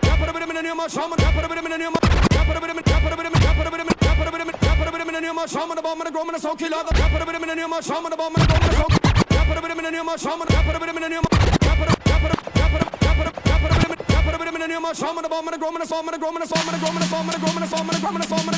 rap 0.01 0.17
on 0.17 0.29
a 0.29 0.33
minute 0.33 0.65
and 0.65 0.65
a 0.65 0.73
much 0.73 0.97
I'm 0.97 1.13
on 1.13 1.17
the 1.17 1.29
bomb 1.29 1.37
and 1.37 1.56
a 1.56 1.56
my 5.47 5.61
shaman, 5.61 5.75
the 5.77 5.81
bomb, 5.81 6.01
and 6.01 6.07
the 6.07 6.11
grom, 6.11 6.27
and 6.27 6.35
the 6.35 6.41
soul 6.41 6.55
killer. 6.55 6.83
The 6.83 6.91
rapper, 6.99 7.19
the 7.19 7.25
rhythm, 7.25 7.43
and 7.43 7.51
the 7.51 7.55
new 7.55 7.67
my 7.67 7.79
shaman, 7.79 8.11
the 8.11 8.17
bomb, 8.17 8.35
and 8.35 8.43
the 8.43 8.47
grom, 8.47 8.61
and 8.63 8.71
the 8.71 8.75
soul 8.75 8.89
killer. 8.91 9.13
Rapper, 9.31 9.55
the 9.55 9.61
rhythm, 9.61 9.79
and 9.79 9.87
the 9.87 9.91
new 9.91 10.03
my 10.03 10.15
shaman, 10.17 10.47
rapper, 10.51 10.73
the 10.73 10.79
rhythm, 10.79 10.97
and 10.97 11.05
the 11.05 11.09
new 11.09 11.21
my 11.23 11.29
rapper, 11.63 11.87
rapper, 11.87 12.27
rapper, 12.59 12.83
rapper, 13.07 13.31
rapper, 13.47 13.71
rapper, 13.79 13.95
rapper, 14.11 14.31
the 14.31 14.39
rhythm, 14.43 14.55
and 14.55 14.63
the 14.63 14.67
new 14.67 14.79
my 14.81 14.91
shaman, 14.91 15.23
the 15.23 15.29
bomb, 15.29 15.47
and 15.47 15.55
the 15.55 15.59
grom, 15.59 15.75
and 15.75 15.83
the 15.83 15.87
soul, 15.87 16.03
and 16.03 16.11
the 16.11 16.19
grom, 16.19 16.35
and 16.35 16.43
the 16.43 16.47
soul, 16.51 16.59
and 16.59 16.75
the 16.75 16.79
grom, 16.83 17.55
and 17.55 17.63
the 17.63 18.27
soul, 18.27 18.56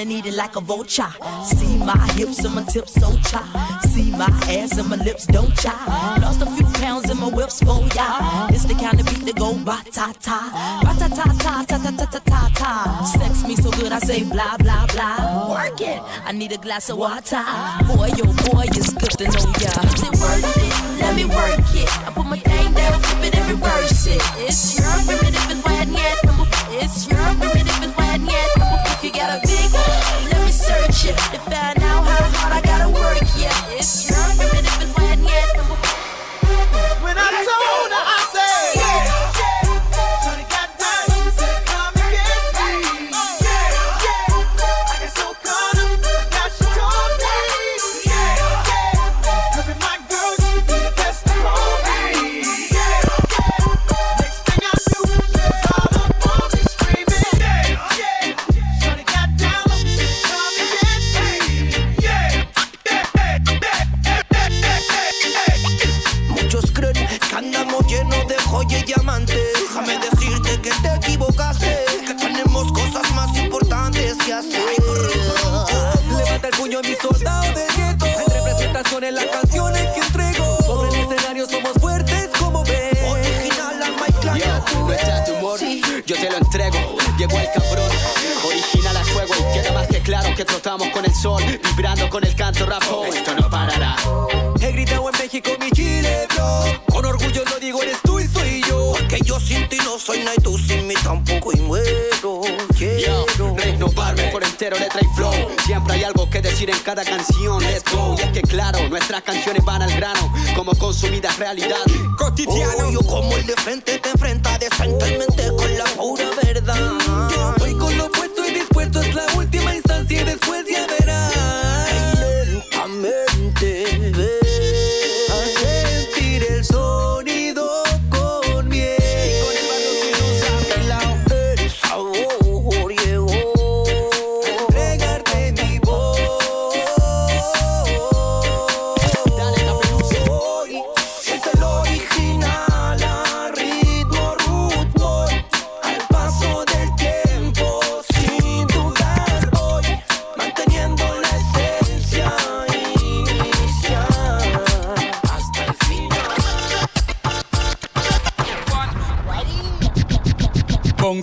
and 0.00 0.10
eat 0.10 0.24
it 0.24 0.34
like 0.34 0.56
a 0.56 0.60
vulture. 0.60 1.12
See 1.44 1.76
my 1.76 1.96
hips 2.14 2.42
and 2.44 2.54
my 2.54 2.64
tips 2.64 2.94
so 2.94 3.12
cha. 3.28 3.42
See 3.88 4.10
my 4.10 4.28
ass 4.48 4.78
and 4.78 4.88
my 4.88 4.96
lips 4.96 5.26
don't 5.26 5.54
cha. 5.56 5.74
Lost 6.22 6.40
a 6.40 6.46
few 6.46 6.64
pounds 6.80 7.10
in 7.10 7.18
my 7.18 7.28
whips 7.28 7.60
for 7.60 7.80
ya. 7.94 8.48
It's 8.48 8.64
the 8.64 8.74
kind 8.74 8.98
of 8.98 9.06
beat 9.06 9.24
that 9.26 9.36
go 9.36 9.52
ba 9.62 9.82
ta 9.92 10.12
ta, 10.20 10.38
ba 10.84 10.92
ta 10.98 11.08
ta 11.08 11.24
ta 11.44 11.64
ta 11.68 11.76
ta 11.78 11.90
ta 11.98 12.06
ta 12.06 12.18
ta 12.18 12.50
ta. 12.54 13.04
Sex 13.04 13.46
me 13.46 13.56
so 13.56 13.70
good 13.72 13.92
I 13.92 13.98
say 13.98 14.24
blah 14.24 14.56
blah 14.56 14.86
blah. 14.86 15.50
Work 15.50 15.80
it. 15.82 16.00
I 16.24 16.32
need 16.32 16.52
a 16.52 16.58
glass 16.58 16.88
of 16.88 16.96
water. 16.96 17.44
Boy, 17.86 18.08
yo 18.16 18.24
boy, 18.48 18.66
it's 18.72 18.92
good 18.94 19.14
to 19.20 19.24
know 19.24 19.52
ya. 19.60 19.72
Is 19.92 20.02
it 20.02 20.14
worth 20.16 20.56
it? 20.56 21.00
Let 21.00 21.14
me 21.14 21.24
work 21.26 21.60
it. 21.76 21.90
I 22.06 22.12
put 22.14 22.26
my 22.26 22.38
thing 22.38 22.72
down, 22.72 23.00
flip 23.00 23.24
it 23.24 23.36
and 23.36 23.50
reverse 23.52 24.06
it. 24.06 24.22
It's 24.48 24.69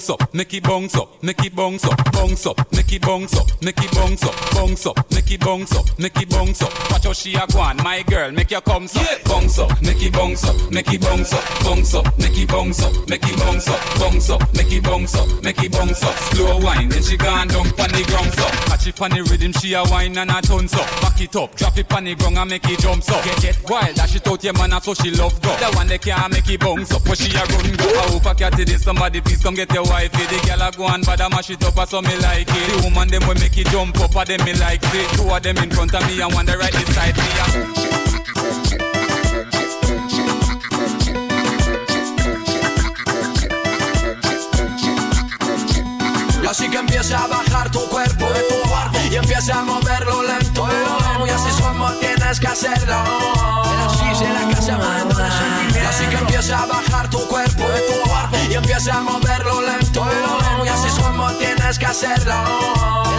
Bounce 0.07 0.21
up, 0.21 0.33
make 0.33 0.53
it 0.53 0.63
bounce 0.63 0.95
up, 0.95 1.21
make 1.21 1.43
it 1.43 1.53
bounce 1.53 1.83
up, 1.83 2.11
bounce 2.13 2.45
up, 2.45 2.71
make 2.71 2.93
it 2.93 3.01
bounce 3.01 3.35
up, 3.35 3.45
make 3.61 3.77
it 3.77 3.91
bounce 3.91 4.23
up, 4.23 4.35
bounce 4.53 4.85
up, 4.85 5.11
make 5.11 5.31
it 5.31 5.41
bounce 5.41 5.75
up, 5.75 5.99
make 5.99 6.21
it 6.21 6.29
bounce 6.29 6.61
up. 6.61 6.91
Watch 6.91 7.03
how 7.03 7.11
she 7.11 7.35
a 7.35 7.45
go 7.47 7.59
on, 7.59 7.75
my 7.83 8.03
girl, 8.03 8.31
make 8.31 8.49
your 8.49 8.61
come 8.61 8.85
up. 8.85 9.23
Bounce 9.25 9.59
up, 9.59 9.81
make 9.81 10.01
it 10.01 10.13
bounce 10.13 10.45
up, 10.45 10.71
make 10.71 10.93
it 10.93 11.01
bounce 11.01 11.33
up, 11.33 11.43
bounce 11.61 11.93
up, 11.93 12.17
make 12.17 12.37
it 12.37 12.47
bounce 12.47 12.81
up, 12.81 13.09
make 13.09 13.27
it 13.27 13.37
bounce 13.37 13.67
up, 13.67 13.99
bounce 13.99 14.29
up, 14.29 14.53
make 14.55 14.71
it 14.71 14.83
bounce 14.83 15.15
up, 15.15 15.43
make 15.43 15.61
it 15.61 15.71
bounce 15.73 16.03
up. 16.03 16.15
Slow 16.15 16.57
wine, 16.59 16.87
then 16.87 17.03
she 17.03 17.17
gone 17.17 17.49
down 17.49 17.65
pon 17.71 17.91
the 17.91 18.03
ground 18.07 18.31
so. 18.31 18.47
Catch 18.71 18.87
it 18.87 18.95
pon 18.95 19.11
the 19.11 19.23
rhythm, 19.23 19.51
she 19.59 19.73
a 19.73 19.83
wine 19.91 20.17
and 20.17 20.31
a 20.31 20.41
tons 20.41 20.73
up. 20.73 20.87
Back 21.01 21.19
it 21.19 21.35
up, 21.35 21.53
drop 21.55 21.77
it 21.77 21.89
pon 21.89 22.05
the 22.05 22.15
ground 22.15 22.37
and 22.37 22.49
make 22.49 22.63
it 22.69 22.79
jump 22.79 23.03
up. 23.11 23.23
Get 23.25 23.41
get 23.41 23.69
wild, 23.69 23.95
dash 23.95 24.15
it 24.15 24.25
out 24.25 24.41
your 24.41 24.53
man, 24.53 24.71
so 24.79 24.93
she 24.93 25.11
love 25.11 25.35
go. 25.41 25.51
The 25.57 25.69
one 25.75 25.87
that 25.87 26.01
can't 26.01 26.31
make 26.31 26.49
it 26.49 26.61
bounce 26.61 26.93
up, 26.93 27.03
but 27.03 27.17
she 27.17 27.35
a 27.35 27.43
run 27.43 27.75
go. 27.75 27.87
I 27.91 28.07
hope 28.07 28.25
I 28.25 28.33
catch 28.33 28.59
it, 28.59 28.79
somebody 28.79 29.19
please 29.19 29.43
come 29.43 29.55
get 29.55 29.73
your 29.73 29.83
wifey. 29.97 30.25
The 30.29 30.37
girl 30.47 30.61
a 30.61 30.71
go 30.71 30.87
and 30.87 31.05
bad 31.05 31.21
a 31.21 31.29
mash 31.29 31.49
it 31.49 31.63
up, 31.65 31.79
so 31.89 32.01
me 32.01 32.15
like 32.21 32.47
it. 32.49 32.67
The 32.69 32.81
woman 32.85 33.07
them 33.09 33.25
will 33.27 33.35
make 33.41 33.57
it 33.57 33.67
jump 33.67 33.99
up, 33.99 34.15
a 34.15 34.25
them 34.25 34.43
me 34.45 34.53
like 34.53 34.83
it. 34.93 35.09
Two 35.17 35.29
of 35.29 35.41
them 35.41 35.57
in 35.57 35.69
front 35.71 35.93
of 35.95 36.05
me 36.07 36.21
and 36.21 36.33
one 36.33 36.45
the 36.45 36.57
right 36.57 36.73
beside 36.73 37.15
me. 37.17 37.29
a- 37.43 38.67
Y 46.43 46.45
así 46.47 46.69
que 46.69 46.77
empieza 46.77 47.23
a 47.23 47.27
bajar 47.27 47.69
tu 47.71 47.79
cuerpo 47.89 48.25
de 48.31 48.41
tu 48.43 48.69
barco 48.69 48.97
y 49.11 49.15
empieza 49.15 49.59
a 49.59 49.63
moverlo 49.63 50.23
lento. 50.23 50.67
Y 51.25 51.29
así 51.29 51.49
es 51.49 51.55
como 51.61 51.91
tienes 51.93 52.39
que 52.39 52.47
hacerlo. 52.47 52.95
Así 52.95 54.15
se 54.17 54.33
la 54.33 54.47
así 55.89 56.05
que 56.05 56.15
empieza 56.17 56.61
a 56.63 56.65
bajar 56.65 57.09
tu 57.09 57.19
cuerpo 57.27 57.63
de 57.67 57.79
tu 57.81 58.09
barco 58.09 58.35
y 58.49 58.53
empieza 58.53 58.97
a 58.97 59.01
moverlo 59.01 59.61
lento. 59.61 59.86
Y 59.97 60.67
así 60.67 60.87
es 60.87 60.93
como 60.93 61.31
tienes 61.33 61.79
que 61.79 61.85
hacerlo. 61.85 62.33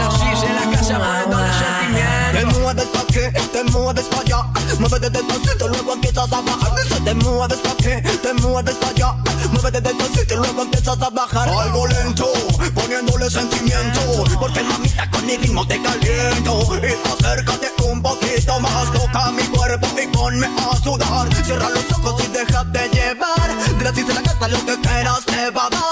Así 0.09 0.41
se 0.41 0.53
la 0.55 0.71
casa 0.71 0.99
mandando 0.99 1.39
los 1.39 1.57
sentimientos. 1.57 2.33
Te 2.33 2.61
mueves 2.61 2.87
pa' 2.87 3.07
qué, 3.13 3.31
te 3.53 3.65
mueves 3.65 4.05
pa' 4.05 4.21
allá. 4.21 4.45
Muévete 4.79 5.11
despacito, 5.11 5.69
luego 5.69 5.93
empiezas 5.95 6.33
a 6.33 6.41
bajar. 6.41 6.75
Te 7.05 7.15
mueves 7.15 7.59
pa' 7.59 7.77
qué, 7.79 8.01
te 8.23 8.35
mueves 8.35 8.77
pa' 8.77 8.89
allá. 8.91 9.15
Muévete 9.51 9.81
despacito, 9.81 10.37
luego 10.37 10.63
empiezas 10.63 11.03
a 11.03 11.11
bajar. 11.11 11.49
Algo 11.49 11.87
lento, 11.89 12.27
poniéndole 12.75 13.29
sentimiento. 13.29 14.01
Porque 14.39 14.63
mamita 14.63 15.11
con 15.11 15.27
mi 15.27 15.37
ritmo 15.37 15.67
te 15.67 15.83
caliento. 15.83 16.79
Y 16.81 17.09
acércate 17.11 17.73
un 17.91 18.01
poquito 18.01 18.61
más. 18.61 18.93
Toca 18.93 19.33
mi 19.33 19.43
cuerpo 19.45 19.89
y 20.01 20.07
ponme 20.07 20.47
a 20.47 20.77
sudar. 20.77 21.35
Cierra 21.45 21.71
los 21.71 21.99
ojos 21.99 22.23
y 22.25 22.29
déjate 22.29 22.89
llevar. 22.91 23.51
Gracias 23.81 24.11
a 24.11 24.15
la 24.15 24.23
casa 24.23 24.49
lo 24.49 24.65
que 24.65 24.81
quieras 24.81 25.25
te 25.27 25.51
va 25.51 25.67
a 25.67 25.71
dar 25.71 25.88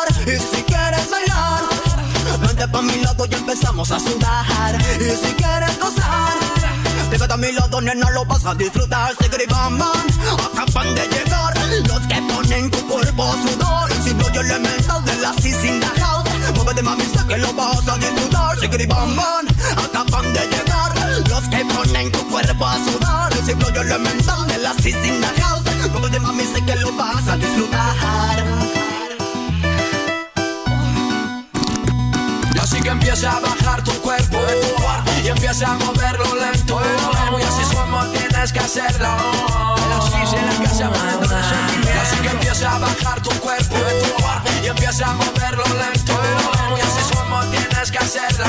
pa' 2.77 2.83
mi 2.83 3.01
lado 3.01 3.24
y 3.31 3.35
empezamos 3.35 3.91
a 3.91 3.99
sudar. 3.99 4.77
Y 5.01 5.27
si 5.27 5.33
quieres 5.35 5.79
gozar 5.81 6.37
Pégate 7.11 7.33
a 7.33 7.37
mi 7.37 7.53
lado, 7.53 7.81
nena, 7.81 8.11
lo 8.11 8.24
vas 8.27 8.45
a 8.45 8.55
disfrutar. 8.55 9.14
Sigrid 9.20 9.49
Bam 9.49 9.79
Bam, 9.79 10.07
acaban 10.45 10.95
de 10.95 11.03
llegar 11.09 11.55
Los 11.89 12.03
que 12.11 12.20
ponen 12.29 12.70
tu 12.70 12.87
cuerpo 12.87 13.22
a 13.24 13.33
sudar 13.43 13.91
Y 13.91 14.09
si 14.09 14.14
no, 14.14 14.31
yo 14.33 14.41
elemental 14.43 15.05
de 15.05 15.16
la 15.16 15.31
in 15.31 15.81
the 15.81 16.01
house 16.01 16.29
Muévete, 16.55 16.83
mami, 16.83 17.05
sé 17.05 17.27
que 17.27 17.39
lo 17.39 17.53
vas 17.55 17.89
a 17.89 17.97
disfrutar. 17.97 18.57
Bam 18.89 19.16
bam 19.16 19.47
acaban 19.85 20.33
de 20.35 20.41
llegar 20.41 20.77
los 21.31 21.45
que 21.49 21.64
ponen 21.64 22.12
tu 22.12 22.29
cuerpo 22.29 22.66
a 22.66 22.77
sudar 22.85 23.33
ese 23.33 23.55
rollo 23.55 23.81
elemental 23.81 24.47
de 24.49 24.59
la 24.59 24.72
in 24.72 25.20
the 25.20 25.41
house 25.41 25.64
de 26.11 26.20
mami 26.20 26.45
sé 26.45 26.62
que 26.64 26.77
lo 26.77 26.93
vas 26.93 27.27
a 27.29 27.37
disfrutar 27.37 28.66
empieza 33.17 33.39
a 33.39 33.41
bajar 33.41 33.83
tu 33.83 33.93
cuerpo 34.03 34.39
y 35.25 35.29
empieza 35.29 35.73
a 35.73 35.75
moverlo 35.79 36.35
lento. 36.35 36.79
Y 37.39 37.43
así 37.43 37.62
es 37.62 37.69
como 37.69 38.05
tienes 38.09 38.53
que 38.53 38.59
hacerlo. 38.59 39.09
Así 42.03 42.17
que 42.21 42.29
empieza 42.29 42.77
a 42.77 42.79
bajar 42.79 43.23
tu 43.23 43.31
cuerpo 43.41 43.77
y 44.62 44.67
empieza 44.67 45.11
a 45.11 45.14
moverlo 45.14 45.64
lento. 45.64 46.12
Y 46.77 46.81
así 46.81 47.01
es 47.01 47.17
como 47.17 47.41
tienes 47.47 47.91
que 47.91 47.99
hacerlo. 47.99 48.45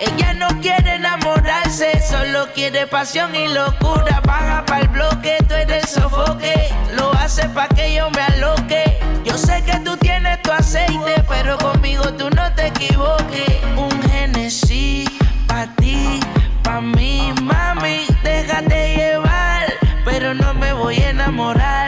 Ella 0.00 0.32
no 0.34 0.48
quiere 0.60 0.94
enamorarse, 0.94 2.00
solo 2.00 2.46
quiere 2.54 2.86
pasión 2.86 3.34
y 3.34 3.48
locura. 3.48 4.20
Baja 4.24 4.64
pa'l 4.64 4.86
bloque, 4.88 5.38
tú 5.48 5.54
eres 5.54 5.90
sofoque. 5.90 6.72
Lo 6.96 7.12
hace 7.14 7.48
pa' 7.48 7.68
que 7.68 7.94
yo 7.94 8.08
me 8.10 8.22
aloque. 8.22 8.98
Yo 9.24 9.36
sé 9.36 9.62
que 9.64 9.78
tú 9.80 9.96
tienes 9.96 10.40
tu 10.42 10.52
aceite, 10.52 11.22
pero 11.28 11.58
conmigo 11.58 12.04
tú 12.14 12.30
no 12.30 12.52
te 12.54 12.68
equivoques. 12.68 13.58
Un 13.76 14.02
Genesis 14.10 15.08
pa' 15.48 15.66
ti, 15.76 16.20
pa' 16.62 16.80
mí, 16.80 17.32
mami. 17.42 18.06
Déjate 18.22 18.96
llevar, 18.96 19.66
pero 20.04 20.32
no 20.32 20.54
me 20.54 20.72
voy 20.74 20.96
a 20.96 21.10
enamorar, 21.10 21.87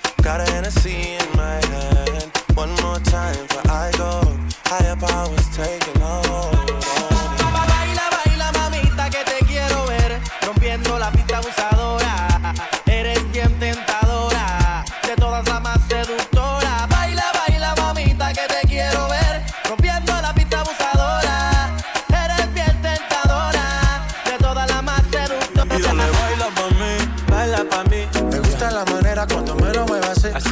Got 0.21 0.39
a 0.39 0.51
Hennessy 0.51 1.17
in 1.17 1.35
my 1.35 1.59
hand. 1.65 2.31
One 2.53 2.69
more 2.83 2.99
time 2.99 3.35
before 3.47 3.71
I 3.71 3.91
go. 3.97 4.21
Higher 4.65 4.95
powers 4.95 5.49
taking 5.57 5.99
a 5.99 6.30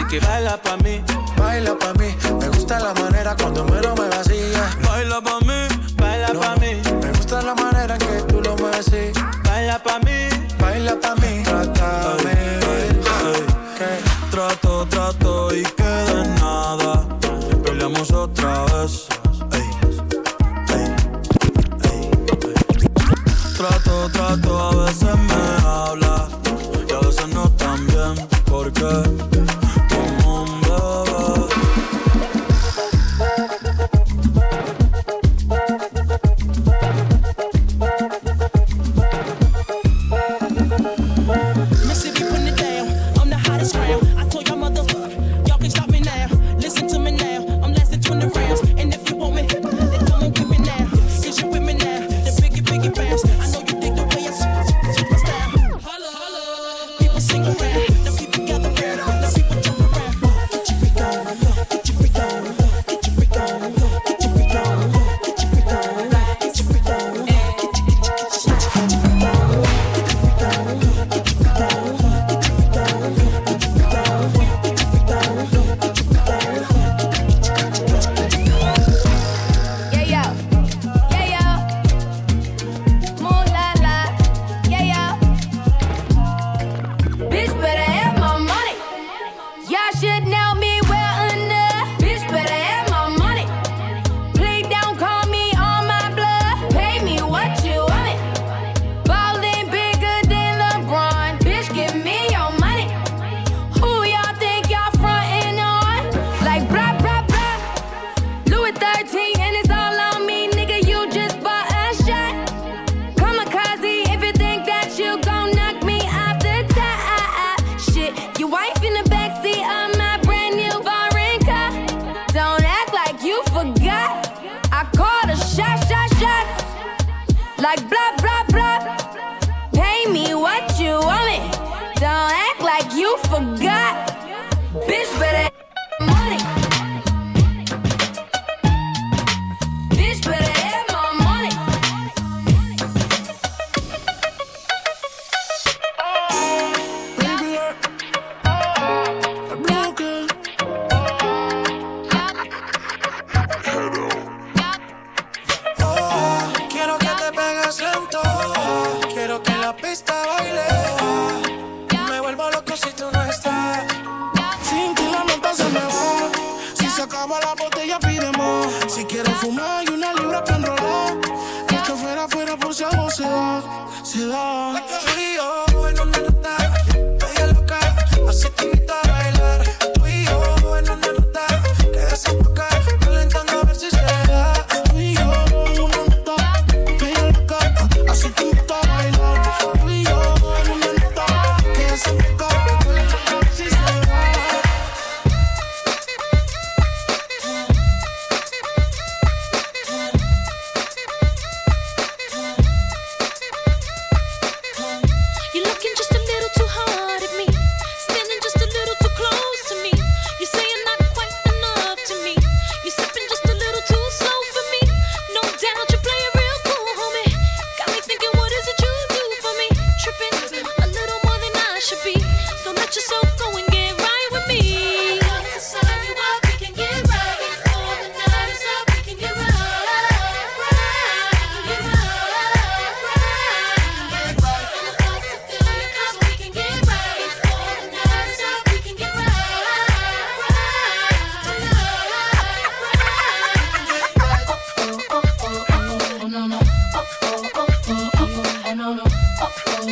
que 0.09 0.19
baila 0.19 0.57
pa' 0.57 0.77
mí, 0.77 1.03
baila 1.37 1.77
pa' 1.77 1.93
mí. 1.93 2.15
Me 2.39 2.47
gusta 2.49 2.79
la 2.79 2.93
manera 2.95 3.35
cuando 3.35 3.63
me 3.65 3.79
lo 3.79 3.95
muevas 3.95 4.27
así. 4.27 4.33
yeah. 4.51 4.69
Baila 4.87 5.21
pa' 5.21 5.39
mí, 5.41 5.67
baila 5.95 6.29
pa' 6.33 6.55
mí. 6.55 6.81
Me 7.01 7.11
gusta 7.11 7.41
la 7.43 7.53
manera 7.53 7.93
en 7.95 7.99
que 7.99 8.21
tú 8.27 8.41
lo 8.41 8.55
mueves 8.57 8.87
así. 8.87 9.11
Baila 9.43 9.77
pa' 9.83 9.99
mí, 9.99 10.29
baila 10.59 10.99
pa' 10.99 11.15
mí. 11.15 11.43
Trátame, 11.43 12.59
Trato, 14.31 14.87
trato 14.89 15.55
y 15.55 15.63
queda 15.63 16.23
en 16.23 16.35
nada. 16.35 17.05
Peleamos 17.63 18.11
otra 18.11 18.65
vez. 18.65 19.07
Trato, 23.57 24.09
trato, 24.13 24.58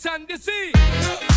sand 0.00 0.26
the 0.28 0.38
sea. 0.38 1.29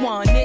One? 0.00 0.33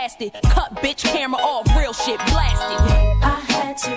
cast 0.00 0.22
it. 0.22 0.32
Cut 0.44 0.74
bitch 0.76 1.04
camera 1.04 1.40
off, 1.40 1.66
real 1.76 1.92
shit 1.92 2.18
blasted. 2.18 2.80
I 3.22 3.40
had 3.48 3.76
to 3.78 3.90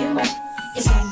you. 0.00 1.11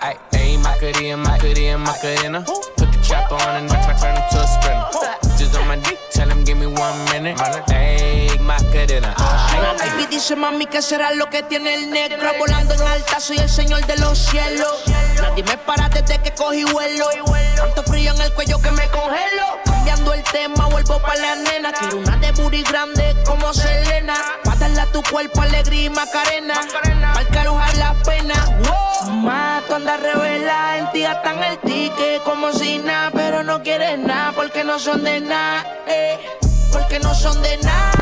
Aight, 0.00 0.18
aight. 0.32 0.38
Ayy, 0.38 0.58
Macarena, 0.58 1.16
Macarena, 1.16 1.78
Macarena. 1.78 2.44
Put 2.76 2.92
the 2.92 2.98
chopper 3.02 3.34
on 3.34 3.56
and 3.56 3.70
I 3.70 3.92
turn 3.98 4.16
him 4.16 4.22
to 4.30 4.38
a 4.40 4.46
sprinter. 4.46 5.36
Just 5.38 5.56
on 5.56 5.68
my 5.68 5.76
dick, 5.76 5.98
tell 6.10 6.28
him 6.28 6.44
give 6.44 6.58
me 6.58 6.66
one 6.66 6.98
minute. 7.10 7.36
Ayy, 7.38 8.38
Macarena. 8.40 9.14
Baby 9.78 10.06
dice 10.06 10.36
mami 10.36 10.66
que 10.66 10.82
será 10.82 11.12
lo 11.12 11.28
que 11.30 11.42
tiene 11.42 11.74
el 11.74 11.90
negro 11.90 12.30
Volando 12.38 12.74
en 12.74 12.82
alta, 12.82 13.20
soy 13.20 13.38
el 13.38 13.48
señor 13.48 13.84
de 13.86 13.96
los 13.96 14.18
cielos 14.18 14.84
Nadie 15.20 15.42
me 15.44 15.56
para 15.58 15.88
desde 15.88 16.18
que 16.18 16.32
cogí 16.32 16.64
vuelo 16.64 17.06
Tanto 17.56 17.82
frío 17.84 18.12
en 18.14 18.20
el 18.20 18.32
cuello 18.32 18.60
que 18.60 18.70
me 18.70 18.88
congelo 18.88 19.58
Cambiando 19.64 20.14
el 20.14 20.22
tema, 20.24 20.66
vuelvo 20.68 21.00
pa' 21.00 21.16
la 21.16 21.34
nena 21.36 21.72
Quiero 21.72 21.98
una 21.98 22.16
de 22.16 22.32
booty 22.32 22.62
grande 22.62 23.16
como 23.26 23.52
Selena 23.52 24.14
Pa' 24.44 24.56
darle 24.56 24.80
a 24.80 24.86
tu 24.86 25.02
cuerpo 25.02 25.42
alegría 25.42 25.84
y 25.84 25.90
macarena 25.90 26.60
Para 27.14 27.28
que 27.28 27.38
alojar 27.38 27.76
la 27.76 27.94
pena 28.04 28.34
Más 29.10 29.64
tú 29.66 29.74
andas 29.74 30.00
revela, 30.00 30.78
en 30.78 30.90
ti 30.92 31.02
gastan 31.02 31.42
el 31.42 31.58
ticket 31.58 32.22
como 32.22 32.52
si 32.52 32.78
nada 32.78 33.10
Pero 33.12 33.42
no 33.42 33.62
quieres 33.62 33.98
nada 33.98 34.32
porque 34.32 34.64
no 34.64 34.78
son 34.78 35.02
de 35.04 35.20
nada 35.20 35.64
eh, 35.86 36.18
Porque 36.72 36.98
no 37.00 37.14
son 37.14 37.40
de 37.42 37.56
nada 37.58 37.92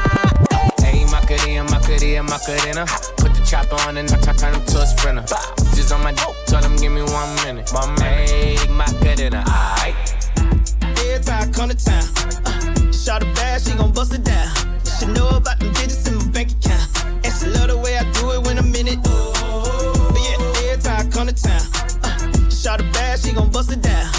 Ayy, 0.84 1.04
Macarena, 1.06 1.64
Macarena, 1.64 2.22
Macarena. 2.22 2.86
Put 3.16 3.34
the 3.34 3.42
chopper 3.44 3.76
on 3.88 3.96
and 3.96 4.10
I 4.12 4.16
turn 4.16 4.54
him 4.54 4.64
to 4.66 4.82
a 4.82 4.86
sprinter. 4.86 5.24
Just 5.74 5.92
on 5.92 6.02
my 6.02 6.12
dope, 6.12 6.36
tell 6.46 6.62
him 6.62 6.76
give 6.76 6.92
me 6.92 7.02
one 7.02 7.34
minute. 7.44 7.72
My 7.72 7.80
Ayy, 8.04 8.68
Macarena. 8.70 9.42
Aight. 9.46 9.96
Every 11.00 11.24
time 11.24 11.48
I 11.48 11.52
come 11.52 11.68
to 11.70 11.76
town, 11.76 12.04
uh, 12.46 12.92
shot 12.92 13.22
a 13.22 13.26
bad, 13.34 13.62
she 13.62 13.74
gon' 13.74 13.92
bust 13.92 14.14
it 14.14 14.24
down. 14.24 14.48
She 14.98 15.06
know 15.06 15.28
about 15.28 15.58
them 15.58 15.72
digits 15.72 16.06
in 16.08 16.18
my 16.18 16.24
bank 16.30 16.50
account. 16.52 16.85
Town, 21.36 21.60
uh, 22.02 22.50
shot 22.50 22.80
a 22.80 22.84
bad, 22.92 23.18
she 23.20 23.32
gon' 23.32 23.50
bust 23.50 23.72
it 23.72 23.82
down. 23.82 24.15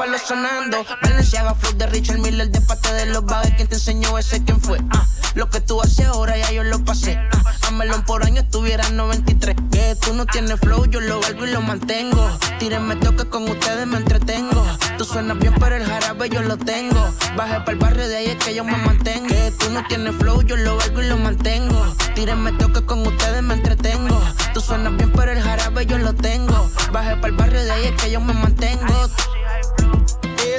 Son 0.00 0.06
30 0.06 0.06
palos 0.06 0.22
sonando. 0.22 0.84
Valenciaga, 1.02 1.54
flow 1.54 1.72
de 1.74 1.86
Richard 1.86 2.18
Miller, 2.18 2.50
de 2.50 2.60
parte 2.60 2.92
de 2.92 3.06
los 3.06 3.24
bagues. 3.24 3.52
¿Quién 3.56 3.68
te 3.68 3.74
enseñó 3.74 4.18
ese? 4.18 4.42
¿Quién 4.44 4.60
fue? 4.60 4.78
Ah, 4.90 5.06
lo 5.34 5.48
que 5.50 5.60
tú 5.60 5.80
haces 5.80 6.06
ahora 6.06 6.36
ya 6.36 6.50
yo 6.52 6.64
lo 6.64 6.82
pasé. 6.84 7.18
Ah, 7.32 7.68
a 7.68 7.70
melón 7.72 8.02
por 8.04 8.24
año 8.24 8.40
estuviera 8.40 8.86
en 8.86 8.96
93. 8.96 9.56
Que 9.70 9.96
tú 9.96 10.14
no 10.14 10.26
tienes 10.26 10.58
flow, 10.60 10.86
yo 10.86 11.00
lo 11.00 11.20
valgo 11.20 11.46
y 11.46 11.50
lo 11.50 11.60
mantengo. 11.60 12.30
Tírenme 12.58 12.96
toque 12.96 13.28
con 13.28 13.48
ustedes, 13.48 13.86
me 13.86 13.98
entretengo. 13.98 14.64
Tú 14.96 15.04
suenas 15.04 15.38
bien, 15.38 15.54
pero 15.58 15.76
el 15.76 15.84
jarabe 15.84 16.28
yo 16.30 16.42
lo 16.42 16.56
tengo. 16.56 17.12
Bajé 17.36 17.60
para 17.60 17.72
el 17.72 17.78
barrio 17.78 18.08
de 18.08 18.16
ahí 18.16 18.26
es 18.26 18.36
que 18.44 18.54
yo 18.54 18.64
me 18.64 18.76
mantengo. 18.76 19.28
Que 19.28 19.52
tú 19.58 19.70
no 19.70 19.84
tienes 19.86 20.14
flow, 20.16 20.42
yo 20.42 20.56
lo 20.56 20.76
valgo 20.76 21.02
y 21.02 21.08
lo 21.08 21.16
mantengo. 21.16 21.94
Tírenme 22.14 22.52
toque 22.52 22.82
con 22.84 23.06
ustedes, 23.06 23.42
me 23.42 23.54
entretengo. 23.54 24.20
Tú 24.54 24.60
suenas 24.60 24.96
bien, 24.96 25.12
pero 25.12 25.32
el 25.32 25.42
jarabe 25.42 25.86
yo 25.86 25.98
lo 25.98 26.14
tengo. 26.14 26.70
Bajé 26.92 27.16
para 27.16 27.28
el 27.28 27.32
barrio 27.34 27.62
de 27.62 27.70
ahí 27.70 27.84
es 27.86 28.02
que 28.02 28.10
yo 28.10 28.20
me 28.20 28.32
mantengo. 28.32 29.10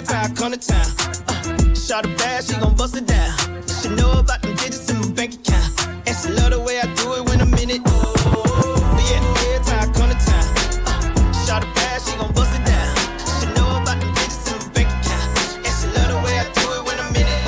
Every 0.01 0.15
time 0.15 0.31
I 0.31 0.33
come 0.33 0.51
to 0.51 0.57
town, 0.57 0.87
uh, 1.27 1.75
shot 1.75 2.05
a 2.05 2.09
bad, 2.17 2.43
she 2.43 2.55
gon' 2.59 2.75
bust 2.75 2.97
it 2.97 3.05
down. 3.05 3.37
She 3.67 3.87
know 3.89 4.17
about 4.17 4.41
them 4.41 4.55
digits 4.55 4.89
in 4.89 4.99
my 4.99 5.11
bank 5.11 5.35
account. 5.35 6.07
And 6.07 6.17
she 6.17 6.29
love 6.29 6.49
the 6.49 6.59
way 6.59 6.79
I 6.79 6.91
do 6.95 7.13
it 7.13 7.29
when 7.29 7.39
I'm 7.39 7.53
in 7.53 7.69
it. 7.69 7.83
But 7.83 9.05
yeah, 9.05 9.21
every 9.45 9.63
time 9.63 9.89
I 9.89 9.93
come 9.93 10.09
to 10.09 10.17
town, 10.17 10.45
uh, 10.89 11.45
shot 11.45 11.61
a 11.61 11.67
bad, 11.77 12.01
she 12.01 12.17
gon' 12.17 12.33
bust 12.33 12.49
it 12.57 12.65
down. 12.65 12.89
She 13.29 13.45
know 13.53 13.77
about 13.77 14.01
them 14.01 14.09
digits 14.15 14.49
in 14.49 14.57
my 14.57 14.73
bank 14.73 14.89
account. 14.89 15.69
And 15.69 15.73
she 15.77 15.85
love 15.93 16.09
the 16.09 16.17
way 16.25 16.33
I 16.33 16.49
do 16.49 16.65
it 16.73 16.81
when 16.81 16.97
I'm 16.97 17.13
in 17.13 17.27
it. 17.29 17.41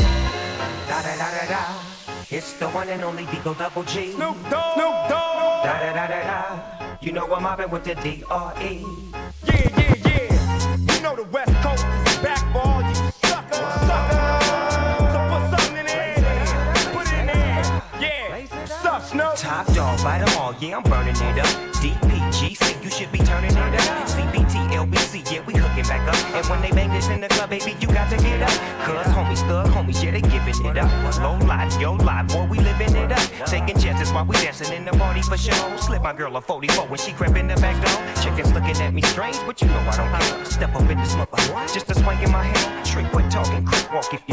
Da 0.86 1.02
da 1.02 1.14
da 1.18 1.28
da 1.34 1.44
da. 1.50 1.62
It's 2.30 2.54
the 2.54 2.70
one 2.70 2.88
and 2.90 3.04
only 3.04 3.26
D 3.26 3.42
O 3.50 3.56
Double 3.56 3.82
G. 3.82 4.14
Snoop 4.14 4.38
Dogg. 4.54 4.78
Snoop 4.78 4.96
Dogg. 5.10 5.66
Da 5.66 5.74
da 5.82 5.90
da 5.90 6.06
da 6.06 6.22
da. 6.22 6.98
You 7.02 7.14
know 7.14 7.26
I'm 7.34 7.42
mobbing 7.42 7.72
with 7.72 7.84
the 7.84 7.96
D 7.96 8.24
R 8.30 8.54
E. 8.62 8.86
Yeah, 9.48 9.74
yeah, 9.74 9.96
yeah. 10.06 10.94
You 10.94 11.02
know 11.02 11.16
the 11.16 11.24
West 11.34 11.52
Coast 11.66 11.84
you. 12.24 13.12
Suck. 18.68 19.12
Top 19.36 19.66
dog, 19.74 20.02
bite 20.04 20.26
them 20.26 20.38
all, 20.40 20.56
yeah, 20.60 20.78
I'm 20.78 20.84
burning 20.84 21.16
it 21.16 21.40
up. 21.40 21.74
DPGC, 21.84 22.84
you 22.84 22.90
should 22.90 23.12
be 23.12 23.20
turning 23.20 23.52
it 23.52 23.58
up. 23.58 24.08
CPT, 24.08 24.72
LBC, 24.72 25.32
yeah, 25.32 25.46
we 25.46 25.54
hooking 25.54 25.84
back 25.84 26.08
up. 26.08 26.16
And 26.34 26.46
when 26.48 26.62
they 26.62 26.72
bang 26.72 26.90
this 26.90 27.10
in 27.10 27.20
the 27.20 27.28
club, 27.28 27.50
baby, 27.50 27.76
you 27.80 27.88
got 27.88 28.10
to 28.10 28.18
get 28.18 28.42
up. 28.42 28.50
Cause 28.86 29.06
homies, 29.08 29.46
thug 29.48 29.68
homies, 29.68 30.02
yeah, 30.04 30.12
they 30.12 30.22
giving 30.22 30.66
it 30.66 30.78
up. 30.78 31.20
Low 31.20 31.38
life, 31.46 31.80
yo 31.80 31.94
life, 31.94 32.28
boy, 32.30 32.46
we 32.46 32.60
living 32.60 32.96
it 32.96 33.12
up. 33.12 33.48
Taking 33.48 33.78
chances 33.78 34.12
while 34.12 34.26
we 34.26 34.36
dancing 34.38 34.74
in 34.74 34.86
the 34.86 34.92
party 34.94 35.22
for 35.22 35.38
show. 35.38 35.78
Slip 35.78 36.02
my 36.02 36.14
girl 36.14 36.36
a 36.38 36.42
44 36.42 36.88
when 36.88 37.00
she 37.00 37.12
crept 37.12 37.38
in 37.38 37.48
the 37.48 37.56
back 37.56 37.76
door. 37.86 38.03
Strange, 39.14 39.38
but 39.46 39.62
you 39.62 39.68
know 39.68 39.78
I 39.78 39.96
don't 39.96 40.10
care. 40.10 40.46
Step 40.46 40.76
up 40.76 40.90
in 40.90 40.98
this 40.98 41.16
mother, 41.16 41.38
just 41.72 41.90
a 41.92 41.94
swing 41.94 42.20
in 42.24 42.32
my 42.32 42.44
hand. 42.44 42.86
Trick, 42.86 43.06
quit 43.12 43.30
talking, 43.30 43.64
quick 43.64 43.94
walk 43.94 44.12
if 44.12 44.24
you 44.28 44.33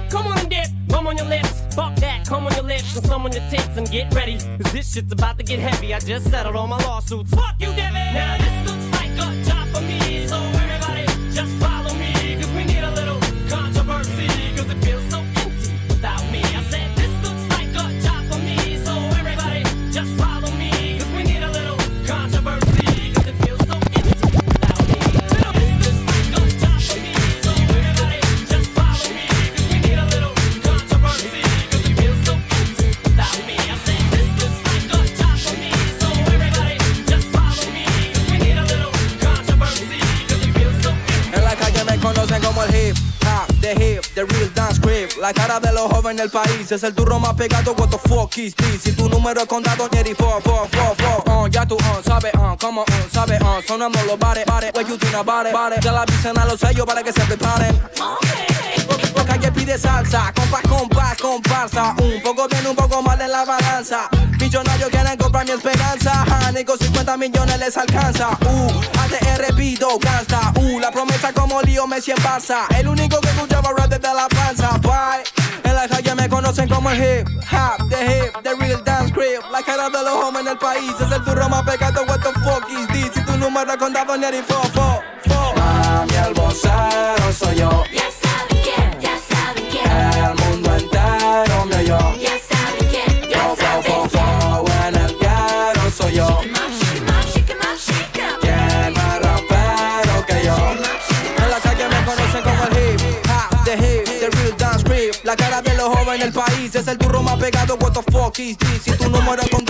come 0.11 0.27
on 0.27 0.37
and 0.37 0.49
dip, 0.49 0.67
come 0.89 1.07
on 1.07 1.17
your 1.17 1.25
lips, 1.25 1.63
fuck 1.73 1.95
that, 1.95 2.27
come 2.27 2.45
on 2.45 2.53
your 2.53 2.63
lips, 2.63 2.95
and 2.95 3.05
some 3.05 3.25
on 3.25 3.31
your 3.31 3.47
tits, 3.49 3.77
and 3.77 3.89
get 3.89 4.13
ready. 4.13 4.37
Cause 4.37 4.71
this 4.73 4.93
shit's 4.93 5.11
about 5.11 5.37
to 5.39 5.43
get 5.43 5.59
heavy. 5.59 5.93
I 5.93 5.99
just 5.99 6.29
settled 6.29 6.55
all 6.55 6.67
my 6.67 6.77
lawsuits. 6.83 7.31
Fuck 7.31 7.55
you, 7.59 7.67
Debbie! 7.67 8.13
Now 8.13 8.37
this 8.37 8.71
looks 8.71 8.91
like 8.99 9.11
a 9.11 9.43
job 9.45 9.60
La 45.21 45.33
cara 45.33 45.59
de 45.59 45.71
los 45.71 45.83
jóvenes 45.83 46.17
del 46.17 46.31
país 46.31 46.71
es 46.71 46.81
el 46.81 46.95
turro 46.95 47.19
más 47.19 47.35
pegado. 47.35 47.75
What 47.77 47.89
the 47.89 47.99
fuck 48.09 48.35
is 48.39 48.55
this? 48.55 48.81
Si 48.81 48.91
tu 48.93 49.07
número 49.07 49.41
es 49.41 49.47
condado, 49.47 49.87
Jerry, 49.93 50.15
fuck, 50.15 50.41
fuck, 50.41 50.67
fuck, 50.71 50.99
fuck. 50.99 51.27
Uh, 51.27 51.47
ya 51.47 51.63
tú, 51.63 51.75
uh, 51.75 52.03
sabes, 52.03 52.33
uh, 52.33 52.57
como, 52.59 52.81
uh, 52.81 52.85
sabes, 53.13 53.39
uh, 53.39 53.61
sonando 53.67 54.01
los 54.07 54.17
bares, 54.17 54.45
bares. 54.47 54.71
What 54.73 54.87
you 54.87 54.97
about 55.15 55.45
it, 55.45 55.53
bares. 55.53 55.79
Ya 55.81 55.91
la 55.91 56.01
avisen 56.01 56.35
a 56.39 56.45
los 56.45 56.59
sellos 56.59 56.87
para 56.87 57.03
que 57.03 57.13
se 57.13 57.21
preparen. 57.21 57.79
La 59.15 59.23
calle 59.23 59.51
pide 59.51 59.77
salsa, 59.77 60.33
compás, 60.33 60.63
compás, 60.67 61.17
comparsa. 61.17 61.95
Un 61.99 62.19
poco 62.23 62.47
bien, 62.47 62.65
un 62.65 62.75
poco 62.75 63.03
mal 63.03 63.21
en 63.21 63.31
la 63.31 63.45
balanza. 63.45 64.09
Millonarios 64.39 64.89
quieren 64.89 65.17
comprar 65.17 65.45
mi 65.45 65.51
esperanza. 65.51 66.25
Honey, 66.47 66.65
con 66.65 66.79
50 66.79 67.15
millones 67.17 67.59
les 67.59 67.77
alcanza. 67.77 68.29
Uh, 68.41 68.71
ATR 68.99 69.55
pido, 69.55 69.99
gasta. 69.99 70.51
Uh, 70.55 70.79
la 70.79 70.89
promesa 70.89 71.31
como 71.31 71.61
Lío 71.61 71.85
Messi 71.85 72.09
en 72.09 72.17
Barça. 72.17 72.65
El 72.75 72.87
único 72.87 73.21
que 73.21 73.29
escuchaba 73.29 73.71
rap 73.77 73.87
desde 73.87 74.13
la 74.13 74.27
panza. 74.27 74.79
En 75.63 75.75
la 75.75 75.87
calle 75.87 76.15
me 76.15 76.29
conocen 76.29 76.67
como 76.69 76.89
el 76.89 76.97
hip 76.97 77.27
hop, 77.51 77.89
the 77.89 77.97
hip, 78.05 78.33
the 78.43 78.55
real 78.55 78.81
dance 78.83 79.11
crib. 79.11 79.41
La 79.51 79.61
cara 79.61 79.89
de 79.89 80.03
los 80.03 80.13
hombres 80.23 80.45
en 80.45 80.51
el 80.51 80.57
país 80.57 80.93
es 80.99 81.11
el 81.11 81.23
turro 81.23 81.49
más 81.49 81.63
pecado. 81.63 82.03
What 82.07 82.19
the 82.21 82.31
fuck 82.39 82.69
is 82.69 82.87
this? 82.87 83.11
Si 83.13 83.21
tu 83.25 83.37
número 83.37 83.71
es 83.71 83.77
condado, 83.77 84.17
ni 84.17 84.41
fo, 84.41 84.61
fo, 84.73 85.01
fo. 85.27 85.53
Mami, 85.55 86.15
el 86.15 86.33
vocero 86.33 87.33
soy 87.33 87.55
yo. 87.57 87.80
Pegado. 107.41 107.75
What 107.77 107.93
the 107.93 108.03
fuck 108.11 108.39
is 108.39 108.57
this? 108.57 108.83
Si 108.83 109.09
número 109.09 109.41
es 109.41 109.49
contado 109.49 109.60